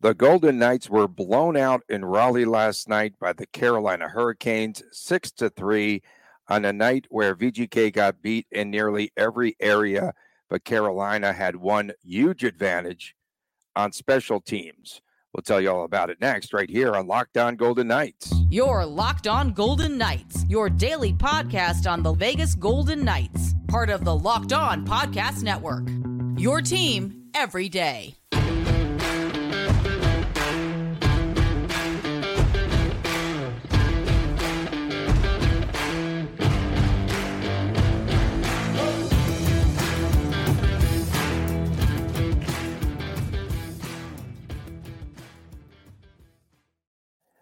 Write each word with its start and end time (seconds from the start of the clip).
The 0.00 0.14
Golden 0.14 0.58
Knights 0.58 0.90
were 0.90 1.08
blown 1.08 1.56
out 1.56 1.82
in 1.88 2.04
Raleigh 2.04 2.44
last 2.44 2.88
night 2.88 3.14
by 3.18 3.32
the 3.32 3.46
Carolina 3.46 4.08
Hurricanes, 4.08 4.82
six 4.92 5.30
to 5.32 5.48
three, 5.48 6.02
on 6.48 6.64
a 6.64 6.72
night 6.72 7.06
where 7.08 7.34
VGK 7.34 7.92
got 7.92 8.20
beat 8.22 8.46
in 8.50 8.70
nearly 8.70 9.10
every 9.16 9.56
area, 9.58 10.12
but 10.50 10.64
Carolina 10.64 11.32
had 11.32 11.56
one 11.56 11.92
huge 12.02 12.44
advantage 12.44 13.16
on 13.74 13.90
special 13.90 14.40
teams. 14.40 15.00
We'll 15.32 15.42
tell 15.42 15.60
you 15.60 15.70
all 15.70 15.84
about 15.84 16.10
it 16.10 16.20
next, 16.20 16.52
right 16.52 16.68
here 16.70 16.94
on 16.94 17.06
Locked 17.06 17.36
On 17.36 17.56
Golden 17.56 17.88
Knights. 17.88 18.32
Your 18.50 18.86
Locked 18.86 19.26
On 19.26 19.52
Golden 19.52 19.98
Knights, 19.98 20.44
your 20.48 20.70
daily 20.70 21.14
podcast 21.14 21.90
on 21.90 22.02
the 22.02 22.12
Vegas 22.12 22.54
Golden 22.54 23.04
Knights, 23.04 23.54
part 23.66 23.90
of 23.90 24.04
the 24.04 24.16
Locked 24.16 24.52
On 24.52 24.86
Podcast 24.86 25.42
Network. 25.42 25.88
Your 26.38 26.60
team 26.60 27.30
every 27.34 27.68
day. 27.68 28.14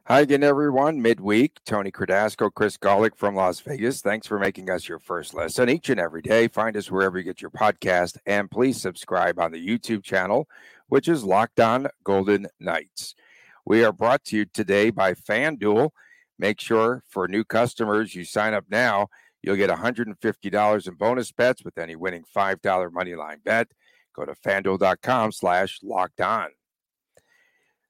Hi 0.07 0.21
again, 0.21 0.43
everyone. 0.43 1.01
Midweek, 1.01 1.61
Tony 1.65 1.91
Cardasco, 1.91 2.53
Chris 2.53 2.77
Golick 2.77 3.17
from 3.17 3.37
Las 3.37 3.61
Vegas. 3.61 4.03
Thanks 4.03 4.27
for 4.27 4.39
making 4.39 4.69
us 4.69 4.87
your 4.87 4.99
first 4.99 5.33
lesson 5.33 5.71
each 5.71 5.89
and 5.89 5.99
every 5.99 6.21
day. 6.21 6.47
Find 6.47 6.77
us 6.77 6.91
wherever 6.91 7.17
you 7.17 7.25
get 7.25 7.41
your 7.41 7.51
podcast, 7.51 8.19
and 8.27 8.51
please 8.51 8.79
subscribe 8.79 9.39
on 9.39 9.51
the 9.51 9.67
YouTube 9.67 10.03
channel, 10.03 10.47
which 10.89 11.09
is 11.09 11.25
Locked 11.25 11.59
On 11.59 11.89
Golden 12.05 12.48
Knights. 12.61 13.15
We 13.65 13.83
are 13.83 13.95
brought 13.95 14.25
to 14.25 14.37
you 14.37 14.45
today 14.45 14.91
by 14.91 15.15
FanDuel. 15.15 15.89
Make 16.39 16.61
sure 16.61 17.03
for 17.09 17.27
new 17.27 17.43
customers 17.43 18.15
you 18.15 18.27
sign 18.27 18.53
up 18.53 18.67
now. 18.69 19.09
You'll 19.43 19.56
get 19.56 19.71
$150 19.71 20.87
in 20.87 20.95
bonus 20.97 21.33
bets 21.33 21.65
with 21.65 21.78
any 21.78 21.97
winning 21.97 22.25
$5 22.37 22.93
money 22.93 23.15
line 23.15 23.41
bet. 23.43 23.69
Go 24.15 24.27
to 24.27 24.34
fanduel.com 24.34 25.33
slash 25.33 25.78
locked 25.83 26.21
on. 26.21 26.48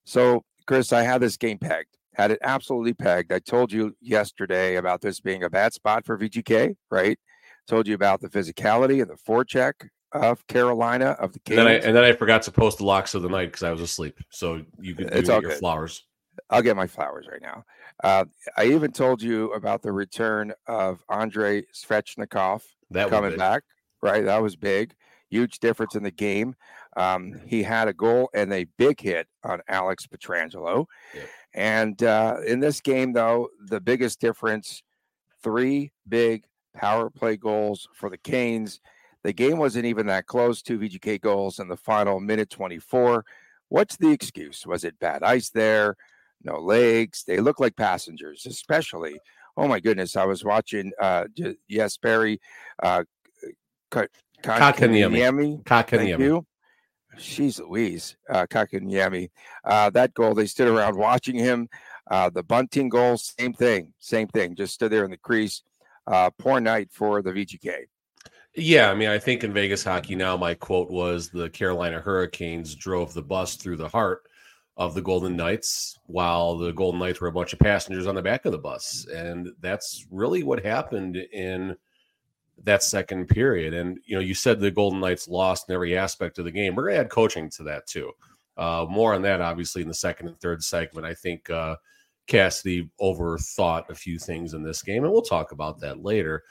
So, 0.04 0.44
Chris, 0.64 0.92
I 0.92 1.02
have 1.02 1.20
this 1.20 1.36
game 1.36 1.58
pegged 1.58 1.96
had 2.14 2.30
it 2.30 2.38
absolutely 2.42 2.94
pegged. 2.94 3.32
I 3.32 3.38
told 3.38 3.72
you 3.72 3.96
yesterday 4.00 4.76
about 4.76 5.00
this 5.00 5.20
being 5.20 5.42
a 5.42 5.50
bad 5.50 5.72
spot 5.72 6.04
for 6.04 6.18
VGK, 6.18 6.76
right? 6.90 7.18
Told 7.66 7.86
you 7.86 7.94
about 7.94 8.20
the 8.20 8.28
physicality 8.28 9.00
and 9.00 9.10
the 9.10 9.16
forecheck 9.16 9.88
of 10.12 10.46
Carolina 10.46 11.16
of 11.18 11.32
the 11.32 11.40
Kings. 11.40 11.58
And 11.58 11.68
then 11.68 11.74
I, 11.74 11.84
and 11.84 11.96
then 11.96 12.04
I 12.04 12.12
forgot 12.12 12.42
to 12.42 12.52
post 12.52 12.78
the 12.78 12.84
locks 12.84 13.14
of 13.14 13.22
the 13.22 13.28
night 13.28 13.46
because 13.46 13.62
I 13.62 13.70
was 13.70 13.80
asleep. 13.80 14.18
So 14.30 14.62
you 14.80 14.94
could 14.94 15.12
it's 15.12 15.28
all 15.28 15.40
your 15.40 15.50
good. 15.50 15.58
flowers. 15.58 16.04
I'll 16.50 16.62
get 16.62 16.76
my 16.76 16.86
flowers 16.86 17.26
right 17.30 17.42
now. 17.42 17.64
Uh, 18.02 18.24
I 18.56 18.66
even 18.66 18.92
told 18.92 19.22
you 19.22 19.52
about 19.52 19.82
the 19.82 19.92
return 19.92 20.52
of 20.66 21.02
Andrei 21.08 21.62
Svechnikov 21.72 22.62
that 22.90 23.10
coming 23.10 23.36
back. 23.36 23.62
Right, 24.02 24.24
that 24.24 24.42
was 24.42 24.54
big, 24.54 24.92
huge 25.30 25.60
difference 25.60 25.94
in 25.94 26.02
the 26.02 26.10
game. 26.10 26.54
Um, 26.96 27.40
he 27.46 27.62
had 27.62 27.88
a 27.88 27.94
goal 27.94 28.28
and 28.34 28.52
a 28.52 28.66
big 28.76 29.00
hit 29.00 29.26
on 29.42 29.62
Alex 29.68 30.06
Pietrangelo. 30.06 30.86
Yep. 31.14 31.28
And 31.54 32.02
uh, 32.02 32.38
in 32.46 32.60
this 32.60 32.80
game, 32.80 33.12
though, 33.12 33.48
the 33.68 33.80
biggest 33.80 34.20
difference 34.20 34.82
three 35.42 35.92
big 36.08 36.44
power 36.74 37.10
play 37.10 37.36
goals 37.36 37.88
for 37.94 38.10
the 38.10 38.18
Canes. 38.18 38.80
The 39.22 39.32
game 39.32 39.58
wasn't 39.58 39.86
even 39.86 40.06
that 40.06 40.26
close, 40.26 40.62
two 40.62 40.78
VGK 40.78 41.20
goals 41.20 41.58
in 41.60 41.68
the 41.68 41.76
final 41.76 42.18
minute 42.18 42.50
24. 42.50 43.24
What's 43.68 43.96
the 43.96 44.10
excuse? 44.10 44.66
Was 44.66 44.84
it 44.84 44.98
bad 44.98 45.22
ice 45.22 45.50
there? 45.50 45.96
No 46.42 46.58
legs. 46.58 47.24
They 47.26 47.40
look 47.40 47.60
like 47.60 47.76
passengers, 47.76 48.44
especially. 48.46 49.18
Oh 49.56 49.68
my 49.68 49.80
goodness. 49.80 50.16
I 50.16 50.24
was 50.24 50.44
watching, 50.44 50.92
uh, 51.00 51.24
Jesperi, 51.70 52.38
uh, 52.82 53.04
Kotkaniemi. 53.90 55.62
Kotkaniemi. 55.62 56.44
She's 57.18 57.58
Louise, 57.60 58.16
uh, 58.28 58.46
Kotkaniemi. 58.46 59.30
Uh, 59.64 59.90
that 59.90 60.14
goal, 60.14 60.34
they 60.34 60.46
stood 60.46 60.68
around 60.68 60.96
watching 60.96 61.36
him. 61.36 61.68
Uh, 62.10 62.30
the 62.30 62.42
Bunting 62.42 62.88
goal, 62.88 63.16
same 63.16 63.52
thing, 63.52 63.92
same 63.98 64.28
thing. 64.28 64.54
Just 64.54 64.74
stood 64.74 64.92
there 64.92 65.04
in 65.04 65.10
the 65.10 65.16
crease. 65.16 65.62
Uh, 66.06 66.30
poor 66.38 66.60
night 66.60 66.88
for 66.92 67.22
the 67.22 67.32
VGK. 67.32 67.84
Yeah, 68.56 68.90
I 68.90 68.94
mean, 68.94 69.08
I 69.08 69.18
think 69.18 69.42
in 69.42 69.52
Vegas 69.52 69.82
hockey 69.82 70.14
now, 70.14 70.36
my 70.36 70.54
quote 70.54 70.90
was 70.90 71.28
the 71.28 71.50
Carolina 71.50 71.98
Hurricanes 71.98 72.74
drove 72.74 73.12
the 73.12 73.22
bus 73.22 73.56
through 73.56 73.78
the 73.78 73.88
heart 73.88 74.22
of 74.76 74.94
the 74.94 75.02
Golden 75.02 75.36
Knights, 75.36 75.98
while 76.06 76.56
the 76.56 76.72
Golden 76.72 77.00
Knights 77.00 77.20
were 77.20 77.28
a 77.28 77.32
bunch 77.32 77.52
of 77.52 77.58
passengers 77.58 78.06
on 78.06 78.14
the 78.14 78.22
back 78.22 78.44
of 78.44 78.52
the 78.52 78.58
bus. 78.58 79.06
And 79.12 79.48
that's 79.60 80.06
really 80.10 80.42
what 80.42 80.64
happened 80.64 81.16
in 81.16 81.76
that 82.62 82.82
second 82.82 83.28
period. 83.28 83.74
And 83.74 83.98
you 84.04 84.14
know, 84.14 84.20
you 84.20 84.34
said 84.34 84.60
the 84.60 84.70
Golden 84.70 85.00
Knights 85.00 85.28
lost 85.28 85.68
in 85.68 85.74
every 85.74 85.96
aspect 85.96 86.38
of 86.38 86.44
the 86.44 86.50
game. 86.50 86.74
We're 86.74 86.88
gonna 86.88 87.00
add 87.00 87.10
coaching 87.10 87.50
to 87.50 87.64
that 87.64 87.86
too. 87.86 88.12
Uh, 88.56 88.86
more 88.88 89.14
on 89.14 89.22
that, 89.22 89.40
obviously, 89.40 89.82
in 89.82 89.88
the 89.88 89.94
second 89.94 90.28
and 90.28 90.40
third 90.40 90.62
segment. 90.62 91.06
I 91.06 91.14
think 91.14 91.50
uh, 91.50 91.76
Cassidy 92.26 92.88
overthought 93.00 93.90
a 93.90 93.94
few 93.94 94.18
things 94.18 94.54
in 94.54 94.62
this 94.62 94.82
game, 94.82 95.04
and 95.04 95.12
we'll 95.12 95.22
talk 95.22 95.52
about 95.52 95.80
that 95.80 96.02
later. 96.02 96.44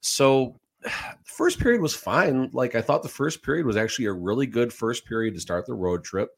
So, 0.00 0.58
first 1.24 1.60
period 1.60 1.82
was 1.82 1.94
fine. 1.94 2.50
Like 2.52 2.74
I 2.74 2.80
thought, 2.80 3.02
the 3.02 3.08
first 3.08 3.42
period 3.42 3.66
was 3.66 3.76
actually 3.76 4.06
a 4.06 4.12
really 4.12 4.46
good 4.46 4.72
first 4.72 5.06
period 5.06 5.34
to 5.34 5.40
start 5.40 5.66
the 5.66 5.74
road 5.74 6.02
trip. 6.02 6.30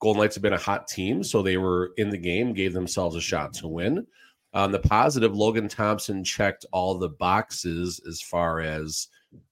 Golden 0.00 0.22
Knights 0.22 0.36
have 0.36 0.42
been 0.42 0.52
a 0.52 0.58
hot 0.58 0.86
team, 0.86 1.24
so 1.24 1.42
they 1.42 1.56
were 1.56 1.92
in 1.96 2.10
the 2.10 2.18
game, 2.18 2.52
gave 2.52 2.72
themselves 2.72 3.16
a 3.16 3.20
shot 3.20 3.52
to 3.54 3.68
win. 3.68 4.06
On 4.58 4.72
the 4.72 4.80
positive, 4.80 5.36
Logan 5.36 5.68
Thompson 5.68 6.24
checked 6.24 6.66
all 6.72 6.98
the 6.98 7.10
boxes 7.10 8.00
as 8.08 8.20
far 8.20 8.60
as 8.60 9.06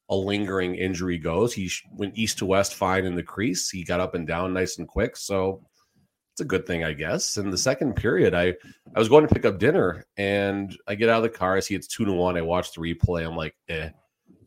a 0.09 0.17
lingering 0.17 0.75
injury 0.75 1.17
goes. 1.17 1.55
He 1.55 1.71
went 1.93 2.19
east 2.19 2.39
to 2.39 2.47
west 2.47 2.75
fine 2.75 3.05
in 3.05 3.15
the 3.15 3.23
crease. 3.23 3.71
He 3.71 3.85
got 3.85 4.01
up 4.01 4.17
and 4.17 4.27
down 4.27 4.53
nice 4.53 4.79
and 4.79 4.89
quick. 4.89 5.17
So 5.17 5.65
it's 6.33 6.41
a 6.41 6.45
good 6.45 6.67
thing, 6.67 6.83
I 6.83 6.93
guess. 6.93 7.37
In 7.37 7.51
the 7.51 7.57
second 7.57 7.95
period, 7.95 8.35
I 8.35 8.55
I 8.97 8.99
was 8.99 9.09
going 9.09 9.25
to 9.25 9.33
pick 9.33 9.45
up 9.45 9.61
dinner 9.61 10.05
and 10.17 10.77
I 10.89 10.97
get 10.97 11.09
out 11.09 11.19
of 11.19 11.23
the 11.23 11.39
car. 11.39 11.57
I 11.57 11.61
see 11.61 11.77
it's 11.77 11.87
two 11.87 12.05
to 12.05 12.13
one. 12.13 12.37
I 12.37 12.43
watch 12.43 12.73
the 12.73 12.81
replay. 12.81 13.25
I'm 13.25 13.37
like, 13.37 13.55
eh. 13.69 13.91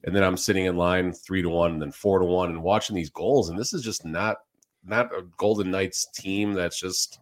And 0.03 0.13
then 0.13 0.23
I'm 0.23 0.35
sitting 0.35 0.65
in 0.65 0.75
line 0.75 1.13
three 1.13 1.41
to 1.41 1.47
one 1.47 1.71
and 1.71 1.81
then 1.81 1.93
four 1.93 2.19
to 2.19 2.25
one 2.25 2.49
and 2.49 2.61
watching 2.61 2.97
these 2.97 3.09
goals. 3.09 3.49
And 3.49 3.57
this 3.57 3.71
is 3.71 3.81
just 3.81 4.03
not 4.03 4.39
not 4.83 5.05
a 5.17 5.23
Golden 5.37 5.71
Knights 5.71 6.05
team 6.13 6.51
that's 6.51 6.81
just 6.81 7.17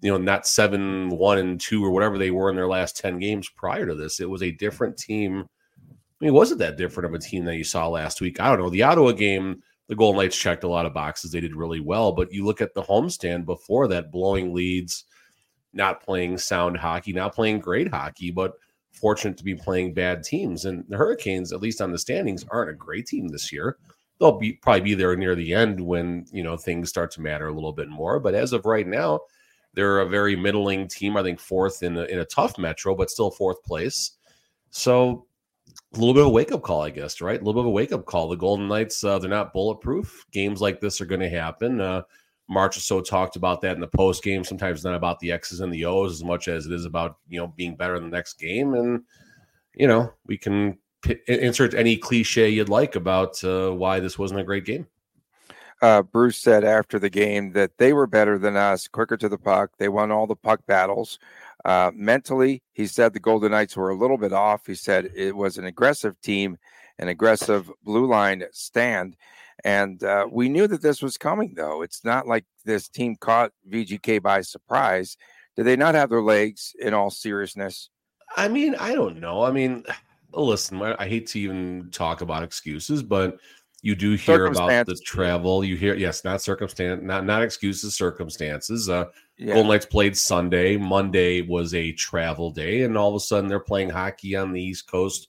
you 0.00 0.10
know, 0.10 0.18
not 0.18 0.46
seven, 0.46 1.08
one, 1.08 1.38
and 1.38 1.60
two, 1.60 1.84
or 1.84 1.90
whatever 1.90 2.18
they 2.18 2.30
were 2.30 2.50
in 2.50 2.56
their 2.56 2.68
last 2.68 2.96
10 2.98 3.18
games 3.18 3.48
prior 3.48 3.86
to 3.86 3.94
this. 3.94 4.20
It 4.20 4.28
was 4.28 4.42
a 4.42 4.50
different 4.50 4.96
team. 4.96 5.46
I 5.80 6.24
mean, 6.24 6.34
was 6.34 6.52
it 6.52 6.58
that 6.58 6.76
different 6.76 7.06
of 7.06 7.14
a 7.14 7.18
team 7.18 7.44
that 7.44 7.56
you 7.56 7.64
saw 7.64 7.88
last 7.88 8.20
week? 8.20 8.40
I 8.40 8.48
don't 8.48 8.60
know. 8.60 8.70
The 8.70 8.82
Ottawa 8.82 9.12
game, 9.12 9.62
the 9.88 9.96
Golden 9.96 10.20
Knights 10.20 10.36
checked 10.36 10.64
a 10.64 10.68
lot 10.68 10.86
of 10.86 10.94
boxes. 10.94 11.30
They 11.30 11.40
did 11.40 11.56
really 11.56 11.80
well. 11.80 12.12
But 12.12 12.32
you 12.32 12.44
look 12.44 12.60
at 12.60 12.74
the 12.74 12.82
homestand 12.82 13.44
before 13.44 13.88
that, 13.88 14.10
blowing 14.10 14.54
leads, 14.54 15.04
not 15.72 16.02
playing 16.02 16.38
sound 16.38 16.76
hockey, 16.76 17.12
not 17.12 17.34
playing 17.34 17.60
great 17.60 17.88
hockey, 17.88 18.30
but 18.30 18.54
fortunate 18.92 19.36
to 19.36 19.44
be 19.44 19.54
playing 19.54 19.94
bad 19.94 20.22
teams. 20.22 20.64
And 20.64 20.84
the 20.88 20.96
Hurricanes, 20.96 21.52
at 21.52 21.60
least 21.60 21.80
on 21.80 21.92
the 21.92 21.98
standings, 21.98 22.44
aren't 22.50 22.70
a 22.70 22.74
great 22.74 23.06
team 23.06 23.28
this 23.28 23.52
year. 23.52 23.76
They'll 24.18 24.38
be 24.38 24.54
probably 24.54 24.80
be 24.80 24.94
there 24.94 25.14
near 25.16 25.34
the 25.34 25.52
end 25.52 25.78
when 25.78 26.24
you 26.32 26.42
know 26.42 26.56
things 26.56 26.88
start 26.88 27.10
to 27.12 27.20
matter 27.20 27.48
a 27.48 27.52
little 27.52 27.74
bit 27.74 27.88
more. 27.88 28.18
But 28.18 28.34
as 28.34 28.54
of 28.54 28.64
right 28.64 28.86
now, 28.86 29.20
they're 29.76 30.00
a 30.00 30.08
very 30.08 30.34
middling 30.34 30.88
team. 30.88 31.16
I 31.16 31.22
think 31.22 31.38
fourth 31.38 31.82
in 31.82 31.96
a, 31.96 32.04
in 32.04 32.18
a 32.18 32.24
tough 32.24 32.58
metro, 32.58 32.96
but 32.96 33.10
still 33.10 33.30
fourth 33.30 33.62
place. 33.62 34.12
So 34.70 35.26
a 35.94 35.98
little 35.98 36.14
bit 36.14 36.22
of 36.22 36.28
a 36.28 36.30
wake 36.30 36.50
up 36.50 36.62
call, 36.62 36.82
I 36.82 36.90
guess, 36.90 37.20
right? 37.20 37.40
A 37.40 37.44
little 37.44 37.52
bit 37.52 37.66
of 37.66 37.66
a 37.66 37.70
wake 37.70 37.92
up 37.92 38.06
call. 38.06 38.28
The 38.28 38.36
Golden 38.36 38.66
Knights, 38.66 39.04
uh, 39.04 39.18
they're 39.18 39.30
not 39.30 39.52
bulletproof. 39.52 40.24
Games 40.32 40.60
like 40.60 40.80
this 40.80 41.00
are 41.00 41.06
going 41.06 41.20
to 41.20 41.28
happen. 41.28 41.80
Uh, 41.80 42.02
Marchessault 42.50 43.06
talked 43.06 43.36
about 43.36 43.60
that 43.60 43.74
in 43.74 43.80
the 43.80 43.86
post 43.86 44.22
game. 44.22 44.44
Sometimes 44.44 44.82
not 44.82 44.94
about 44.94 45.20
the 45.20 45.30
X's 45.30 45.60
and 45.60 45.72
the 45.72 45.84
O's 45.84 46.12
as 46.12 46.24
much 46.24 46.48
as 46.48 46.66
it 46.66 46.72
is 46.72 46.86
about 46.86 47.18
you 47.28 47.38
know 47.38 47.52
being 47.56 47.76
better 47.76 47.96
in 47.96 48.04
the 48.04 48.16
next 48.16 48.34
game. 48.34 48.74
And 48.74 49.02
you 49.74 49.86
know 49.86 50.12
we 50.26 50.38
can 50.38 50.78
p- 51.02 51.18
insert 51.26 51.74
any 51.74 51.96
cliche 51.96 52.48
you'd 52.48 52.68
like 52.68 52.96
about 52.96 53.42
uh, 53.44 53.70
why 53.70 54.00
this 54.00 54.18
wasn't 54.18 54.40
a 54.40 54.44
great 54.44 54.64
game 54.64 54.86
uh, 55.82 56.02
Bruce 56.02 56.38
said 56.38 56.64
after 56.64 56.98
the 56.98 57.10
game 57.10 57.52
that 57.52 57.76
they 57.78 57.92
were 57.92 58.06
better 58.06 58.38
than 58.38 58.56
us, 58.56 58.88
quicker 58.88 59.16
to 59.16 59.28
the 59.28 59.38
puck. 59.38 59.72
They 59.78 59.88
won 59.88 60.10
all 60.10 60.26
the 60.26 60.36
puck 60.36 60.66
battles. 60.66 61.18
Uh, 61.64 61.90
mentally, 61.94 62.62
he 62.72 62.86
said 62.86 63.12
the 63.12 63.20
Golden 63.20 63.50
Knights 63.50 63.76
were 63.76 63.90
a 63.90 63.96
little 63.96 64.16
bit 64.16 64.32
off. 64.32 64.66
He 64.66 64.74
said 64.74 65.10
it 65.14 65.34
was 65.34 65.58
an 65.58 65.64
aggressive 65.64 66.20
team, 66.20 66.58
an 66.98 67.08
aggressive 67.08 67.70
blue 67.82 68.06
line 68.06 68.44
stand. 68.52 69.16
And 69.64 70.02
uh, 70.04 70.26
we 70.30 70.48
knew 70.48 70.66
that 70.66 70.82
this 70.82 71.02
was 71.02 71.18
coming, 71.18 71.54
though. 71.54 71.82
It's 71.82 72.04
not 72.04 72.26
like 72.26 72.44
this 72.64 72.88
team 72.88 73.16
caught 73.16 73.52
VGK 73.68 74.22
by 74.22 74.42
surprise. 74.42 75.16
Did 75.56 75.64
they 75.64 75.76
not 75.76 75.94
have 75.94 76.10
their 76.10 76.22
legs 76.22 76.74
in 76.78 76.94
all 76.94 77.10
seriousness? 77.10 77.90
I 78.36 78.48
mean, 78.48 78.74
I 78.76 78.94
don't 78.94 79.18
know. 79.18 79.42
I 79.42 79.50
mean, 79.50 79.84
listen, 80.32 80.80
I 80.82 81.08
hate 81.08 81.26
to 81.28 81.40
even 81.40 81.88
talk 81.90 82.20
about 82.20 82.42
excuses, 82.42 83.02
but 83.02 83.38
You 83.86 83.94
do 83.94 84.14
hear 84.14 84.46
about 84.46 84.86
the 84.86 84.96
travel. 84.96 85.62
You 85.62 85.76
hear 85.76 85.94
yes, 85.94 86.24
not 86.24 86.42
circumstance, 86.42 87.04
not 87.04 87.24
not 87.24 87.44
excuses, 87.44 87.94
circumstances. 87.94 88.88
Uh, 88.88 89.04
yeah. 89.36 89.54
Golden 89.54 89.70
Knights 89.70 89.86
played 89.86 90.16
Sunday. 90.16 90.76
Monday 90.76 91.42
was 91.42 91.72
a 91.72 91.92
travel 91.92 92.50
day, 92.50 92.82
and 92.82 92.98
all 92.98 93.10
of 93.10 93.14
a 93.14 93.20
sudden 93.20 93.48
they're 93.48 93.60
playing 93.60 93.90
hockey 93.90 94.34
on 94.34 94.50
the 94.50 94.60
East 94.60 94.90
Coast 94.90 95.28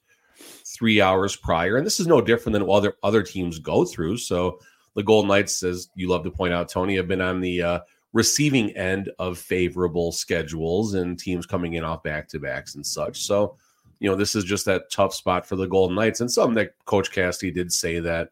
three 0.65 0.99
hours 0.99 1.35
prior. 1.35 1.77
And 1.77 1.85
this 1.85 1.99
is 1.99 2.07
no 2.07 2.19
different 2.19 2.53
than 2.53 2.65
what 2.65 2.77
other 2.77 2.93
other 3.03 3.21
teams 3.21 3.59
go 3.59 3.85
through. 3.85 4.17
So 4.17 4.57
the 4.95 5.03
Golden 5.03 5.27
Knights, 5.27 5.61
as 5.61 5.89
you 5.93 6.09
love 6.09 6.23
to 6.23 6.31
point 6.31 6.55
out, 6.55 6.67
Tony, 6.67 6.95
have 6.95 7.07
been 7.07 7.21
on 7.21 7.39
the 7.39 7.61
uh, 7.61 7.79
receiving 8.11 8.75
end 8.75 9.11
of 9.19 9.37
favorable 9.37 10.11
schedules 10.11 10.95
and 10.95 11.19
teams 11.19 11.45
coming 11.45 11.73
in 11.73 11.83
off 11.83 12.01
back 12.01 12.27
to 12.29 12.39
backs 12.39 12.73
and 12.73 12.83
such. 12.83 13.21
So, 13.21 13.55
you 13.99 14.09
know, 14.09 14.15
this 14.15 14.35
is 14.35 14.43
just 14.43 14.65
that 14.65 14.89
tough 14.89 15.13
spot 15.13 15.45
for 15.45 15.57
the 15.57 15.67
Golden 15.67 15.95
Knights. 15.95 16.21
And 16.21 16.31
something 16.31 16.55
that 16.55 16.73
Coach 16.85 17.11
Cassidy 17.11 17.51
did 17.51 17.71
say 17.71 17.99
that 17.99 18.31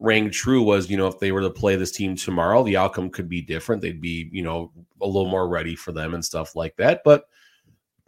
rang 0.00 0.30
true 0.30 0.62
was, 0.62 0.88
you 0.88 0.96
know, 0.96 1.08
if 1.08 1.18
they 1.18 1.32
were 1.32 1.40
to 1.40 1.50
play 1.50 1.76
this 1.76 1.90
team 1.90 2.14
tomorrow, 2.14 2.62
the 2.62 2.76
outcome 2.76 3.10
could 3.10 3.28
be 3.28 3.42
different. 3.42 3.82
They'd 3.82 4.00
be, 4.00 4.28
you 4.32 4.42
know, 4.42 4.72
a 5.00 5.06
little 5.06 5.28
more 5.28 5.48
ready 5.48 5.74
for 5.74 5.92
them 5.92 6.14
and 6.14 6.24
stuff 6.24 6.54
like 6.54 6.76
that. 6.76 7.02
But 7.04 7.24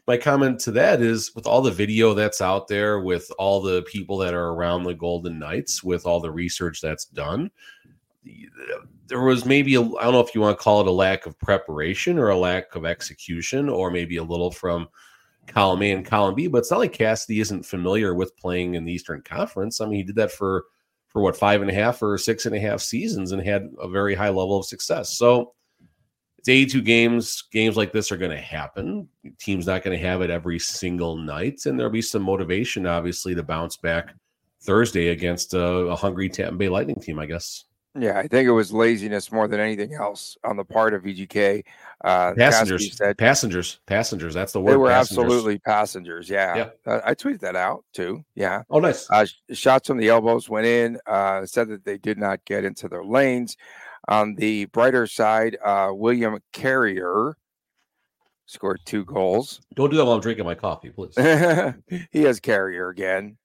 my 0.06 0.16
comment 0.16 0.60
to 0.60 0.70
that 0.72 1.00
is 1.00 1.34
with 1.34 1.46
all 1.46 1.62
the 1.62 1.70
video 1.70 2.14
that's 2.14 2.40
out 2.40 2.68
there, 2.68 3.00
with 3.00 3.30
all 3.38 3.60
the 3.60 3.82
people 3.82 4.18
that 4.18 4.34
are 4.34 4.48
around 4.48 4.84
the 4.84 4.94
Golden 4.94 5.38
Knights, 5.38 5.82
with 5.82 6.06
all 6.06 6.20
the 6.20 6.30
research 6.30 6.80
that's 6.80 7.04
done, 7.04 7.50
there 9.06 9.20
was 9.20 9.44
maybe 9.44 9.76
I 9.76 9.80
don't 9.80 10.12
know 10.12 10.20
if 10.20 10.34
you 10.34 10.40
want 10.40 10.56
to 10.56 10.62
call 10.62 10.80
it 10.80 10.86
a 10.86 10.92
lack 10.92 11.26
of 11.26 11.38
preparation 11.38 12.18
or 12.18 12.28
a 12.28 12.38
lack 12.38 12.74
of 12.74 12.84
execution, 12.84 13.68
or 13.68 13.90
maybe 13.90 14.16
a 14.16 14.22
little 14.22 14.50
from 14.50 14.88
column 15.46 15.82
A 15.82 15.92
and 15.92 16.04
column 16.04 16.34
B. 16.34 16.46
But 16.46 16.58
it's 16.58 16.70
not 16.70 16.80
like 16.80 16.92
Cassidy 16.92 17.40
isn't 17.40 17.64
familiar 17.64 18.14
with 18.14 18.36
playing 18.36 18.74
in 18.74 18.84
the 18.84 18.92
Eastern 18.92 19.22
Conference. 19.22 19.80
I 19.80 19.86
mean, 19.86 19.96
he 19.96 20.02
did 20.02 20.16
that 20.16 20.32
for 20.32 20.64
for 21.10 21.22
what 21.22 21.36
five 21.36 21.60
and 21.60 21.70
a 21.70 21.74
half 21.74 22.02
or 22.02 22.16
six 22.16 22.46
and 22.46 22.54
a 22.54 22.60
half 22.60 22.80
seasons 22.80 23.32
and 23.32 23.42
had 23.42 23.68
a 23.80 23.88
very 23.88 24.14
high 24.14 24.28
level 24.28 24.58
of 24.58 24.66
success. 24.66 25.16
So 25.16 25.52
it's 26.38 26.48
82 26.48 26.80
games. 26.82 27.44
Games 27.52 27.76
like 27.76 27.92
this 27.92 28.10
are 28.10 28.16
going 28.16 28.30
to 28.30 28.40
happen. 28.40 29.06
Team's 29.38 29.66
not 29.66 29.82
going 29.82 29.98
to 29.98 30.06
have 30.06 30.22
it 30.22 30.30
every 30.30 30.58
single 30.58 31.16
night, 31.16 31.66
and 31.66 31.78
there'll 31.78 31.92
be 31.92 32.00
some 32.00 32.22
motivation, 32.22 32.86
obviously, 32.86 33.34
to 33.34 33.42
bounce 33.42 33.76
back 33.76 34.14
Thursday 34.62 35.08
against 35.08 35.52
a, 35.52 35.62
a 35.62 35.96
hungry 35.96 36.30
Tampa 36.30 36.56
Bay 36.56 36.70
Lightning 36.70 36.96
team. 36.96 37.18
I 37.18 37.26
guess. 37.26 37.66
Yeah, 37.98 38.18
I 38.18 38.28
think 38.28 38.46
it 38.46 38.52
was 38.52 38.72
laziness 38.72 39.32
more 39.32 39.48
than 39.48 39.58
anything 39.58 39.94
else 39.94 40.36
on 40.44 40.56
the 40.56 40.64
part 40.64 40.94
of 40.94 41.02
VGK. 41.02 41.64
Uh, 42.04 42.34
passengers, 42.34 42.96
said, 42.96 43.18
passengers, 43.18 43.80
passengers. 43.86 44.32
That's 44.32 44.52
the 44.52 44.60
word. 44.60 44.72
They 44.72 44.76
were 44.76 44.90
passengers. 44.90 45.24
absolutely 45.24 45.58
passengers. 45.58 46.30
Yeah, 46.30 46.56
yeah. 46.56 46.68
Uh, 46.86 47.00
I 47.04 47.14
tweeted 47.14 47.40
that 47.40 47.56
out 47.56 47.84
too. 47.92 48.24
Yeah. 48.36 48.62
Oh, 48.70 48.78
nice. 48.78 49.10
Uh, 49.10 49.26
shots 49.52 49.88
from 49.88 49.98
the 49.98 50.08
elbows 50.08 50.48
went 50.48 50.66
in. 50.66 50.98
Uh, 51.04 51.44
said 51.46 51.68
that 51.68 51.84
they 51.84 51.98
did 51.98 52.16
not 52.16 52.44
get 52.44 52.64
into 52.64 52.88
their 52.88 53.04
lanes. 53.04 53.56
On 54.08 54.36
the 54.36 54.66
brighter 54.66 55.06
side, 55.08 55.58
uh, 55.64 55.90
William 55.92 56.38
Carrier 56.52 57.36
scored 58.46 58.80
two 58.84 59.04
goals. 59.04 59.60
Don't 59.74 59.90
do 59.90 59.96
that 59.96 60.04
while 60.04 60.14
I'm 60.14 60.20
drinking 60.20 60.44
my 60.44 60.54
coffee, 60.54 60.90
please. 60.90 61.14
he 62.12 62.22
has 62.22 62.38
Carrier 62.38 62.88
again. 62.88 63.36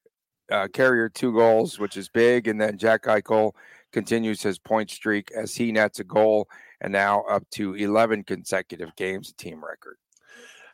Uh, 0.51 0.68
Carrier 0.71 1.09
two 1.09 1.33
goals, 1.33 1.80
which 1.80 1.97
is 1.97 2.09
big, 2.09 2.47
and 2.47 2.62
then 2.62 2.77
Jack 2.77 3.03
Eichel 3.03 3.53
continues 3.95 4.44
his 4.44 4.59
point 4.59 4.92
streak 4.92 5.31
as 5.31 5.56
he 5.56 5.71
nets 5.71 6.01
a 6.01 6.03
goal 6.03 6.50
and 6.81 6.92
now 6.92 7.21
up 7.30 7.50
to 7.50 7.75
11 7.75 8.25
consecutive 8.25 8.94
games, 8.97 9.30
a 9.30 9.33
team 9.42 9.63
record. 9.63 9.95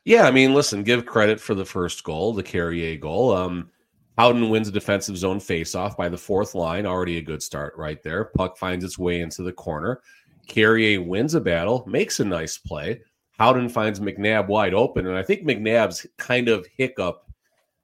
Yeah, 0.05 0.23
I 0.23 0.31
mean, 0.31 0.55
listen, 0.55 0.81
give 0.81 1.05
credit 1.05 1.39
for 1.39 1.53
the 1.53 1.63
first 1.63 2.03
goal, 2.03 2.33
the 2.33 2.41
Carrier 2.41 2.97
goal. 2.97 3.31
Um, 3.31 3.69
Howden 4.17 4.49
wins 4.49 4.69
a 4.69 4.71
defensive 4.71 5.15
zone 5.15 5.37
faceoff 5.39 5.95
by 5.95 6.09
the 6.09 6.17
fourth 6.17 6.55
line. 6.55 6.87
Already 6.87 7.19
a 7.19 7.21
good 7.21 7.43
start 7.43 7.75
right 7.77 8.01
there. 8.01 8.25
Puck 8.25 8.57
finds 8.57 8.83
its 8.83 8.97
way 8.97 9.21
into 9.21 9.43
the 9.43 9.53
corner. 9.53 10.01
Carrier 10.47 10.99
wins 10.99 11.35
a 11.35 11.39
battle, 11.39 11.83
makes 11.87 12.19
a 12.19 12.25
nice 12.25 12.57
play. 12.57 13.01
Howden 13.37 13.69
finds 13.69 13.99
McNabb 13.99 14.47
wide 14.47 14.73
open. 14.73 15.05
And 15.05 15.15
I 15.15 15.21
think 15.21 15.43
McNabb's 15.43 16.07
kind 16.17 16.49
of 16.49 16.65
hiccup 16.75 17.31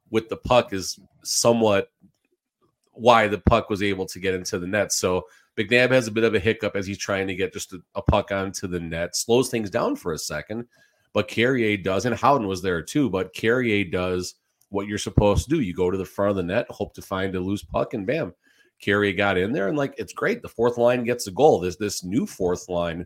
with 0.10 0.30
the 0.30 0.38
puck 0.38 0.74
is 0.74 1.00
somewhat 1.24 1.92
why 2.98 3.28
the 3.28 3.40
puck 3.40 3.70
was 3.70 3.84
able 3.84 4.06
to 4.08 4.20
get 4.20 4.34
into 4.34 4.60
the 4.60 4.68
net. 4.68 4.92
So 4.92 5.28
McNabb 5.58 5.92
has 5.92 6.08
a 6.08 6.12
bit 6.12 6.24
of 6.24 6.36
a 6.36 6.40
hiccup 6.40 6.76
as 6.76 6.86
he's 6.86 6.98
trying 6.98 7.28
to 7.28 7.36
get 7.36 7.54
just 7.54 7.74
a, 7.74 7.80
a 7.96 8.02
puck 8.02 8.32
onto 8.32 8.68
the 8.68 8.80
net, 8.80 9.16
slows 9.16 9.50
things 9.50 9.70
down 9.70 9.96
for 9.96 10.14
a 10.14 10.18
second. 10.18 10.66
But 11.14 11.28
Carrier 11.28 11.78
does, 11.78 12.06
and 12.06 12.16
Howden 12.16 12.48
was 12.48 12.62
there 12.62 12.82
too. 12.84 13.10
But 13.10 13.34
Carrier 13.34 13.86
does 13.86 14.36
what 14.70 14.88
you're 14.88 14.98
supposed 14.98 15.46
to 15.46 15.56
do. 15.56 15.62
You 15.62 15.74
go 15.74 15.90
to 15.90 15.98
the 15.98 16.06
front 16.06 16.32
of 16.32 16.36
the 16.36 16.44
net, 16.44 16.68
hope 16.70 16.94
to 16.96 17.02
find 17.02 17.34
a 17.36 17.40
loose 17.40 17.64
puck, 17.64 17.94
and 17.94 18.06
bam, 18.06 18.34
Carrier 18.80 19.14
got 19.14 19.38
in 19.38 19.52
there, 19.52 19.68
and 19.68 19.78
like 19.78 19.96
it's 19.98 20.14
great. 20.14 20.42
The 20.42 20.50
fourth 20.50 20.78
line 20.78 21.04
gets 21.04 21.28
a 21.28 21.32
goal. 21.32 21.60
This 21.60 21.78
this 21.78 22.04
new 22.04 22.28
fourth 22.28 22.70
line 22.70 23.06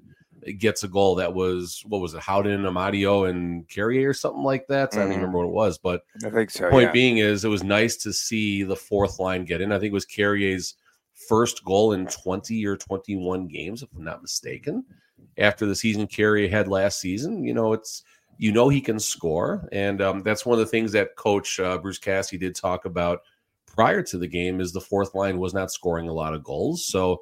gets 0.58 0.84
a 0.84 0.88
goal 0.88 1.16
that 1.16 1.34
was 1.34 1.84
what 1.88 2.02
was 2.02 2.14
it, 2.14 2.22
Howden, 2.22 2.64
Amadio, 2.64 3.30
and 3.30 3.68
Carrier 3.68 4.10
or 4.10 4.14
something 4.14 4.44
like 4.44 4.68
that. 4.68 4.92
Mm-hmm. 4.92 5.00
I 5.00 5.02
don't 5.04 5.12
mm-hmm. 5.12 5.20
remember 5.22 5.38
what 5.40 5.48
it 5.48 5.54
was, 5.54 5.78
but 5.78 6.04
I 6.26 6.30
think 6.30 6.50
so. 6.50 6.70
Point 6.70 6.88
yeah. 6.88 6.92
being 6.92 7.18
is 7.18 7.46
it 7.46 7.50
was 7.50 7.64
nice 7.64 7.98
to 7.98 8.14
see 8.14 8.64
the 8.64 8.76
fourth 8.76 9.20
line 9.20 9.46
get 9.46 9.62
in. 9.62 9.72
I 9.72 9.80
think 9.80 9.92
it 9.92 9.94
was 9.94 10.06
Carrier's 10.06 10.76
first 11.28 11.64
goal 11.64 11.94
in 11.94 12.08
20 12.08 12.66
or 12.66 12.78
21 12.78 13.48
games, 13.48 13.84
if 13.84 13.90
I'm 13.96 14.04
not 14.04 14.22
mistaken. 14.22 14.84
After 15.38 15.66
the 15.66 15.76
season 15.76 16.08
Carrier 16.08 16.50
had 16.50 16.68
last 16.68 17.00
season, 17.00 17.44
you 17.44 17.54
know, 17.54 17.74
it's 17.74 18.04
you 18.38 18.52
know 18.52 18.70
he 18.70 18.82
can 18.82 19.00
score, 19.00 19.68
and 19.72 20.02
um, 20.02 20.24
that's 20.24 20.46
one 20.46 20.58
of 20.58 20.66
the 20.66 20.72
things 20.72 20.92
that 20.94 21.16
Coach 21.16 21.60
uh, 21.60 21.78
Bruce 21.78 22.00
Cassidy 22.00 22.40
did 22.40 22.56
talk 22.56 22.86
about 22.86 23.22
prior 23.68 24.02
to 24.04 24.18
the 24.18 24.28
game 24.28 24.60
is 24.60 24.72
the 24.72 24.82
fourth 24.82 25.14
line 25.14 25.38
was 25.38 25.54
not 25.54 25.72
scoring 25.72 26.10
a 26.10 26.14
lot 26.14 26.34
of 26.34 26.44
goals, 26.44 26.86
so 26.86 27.22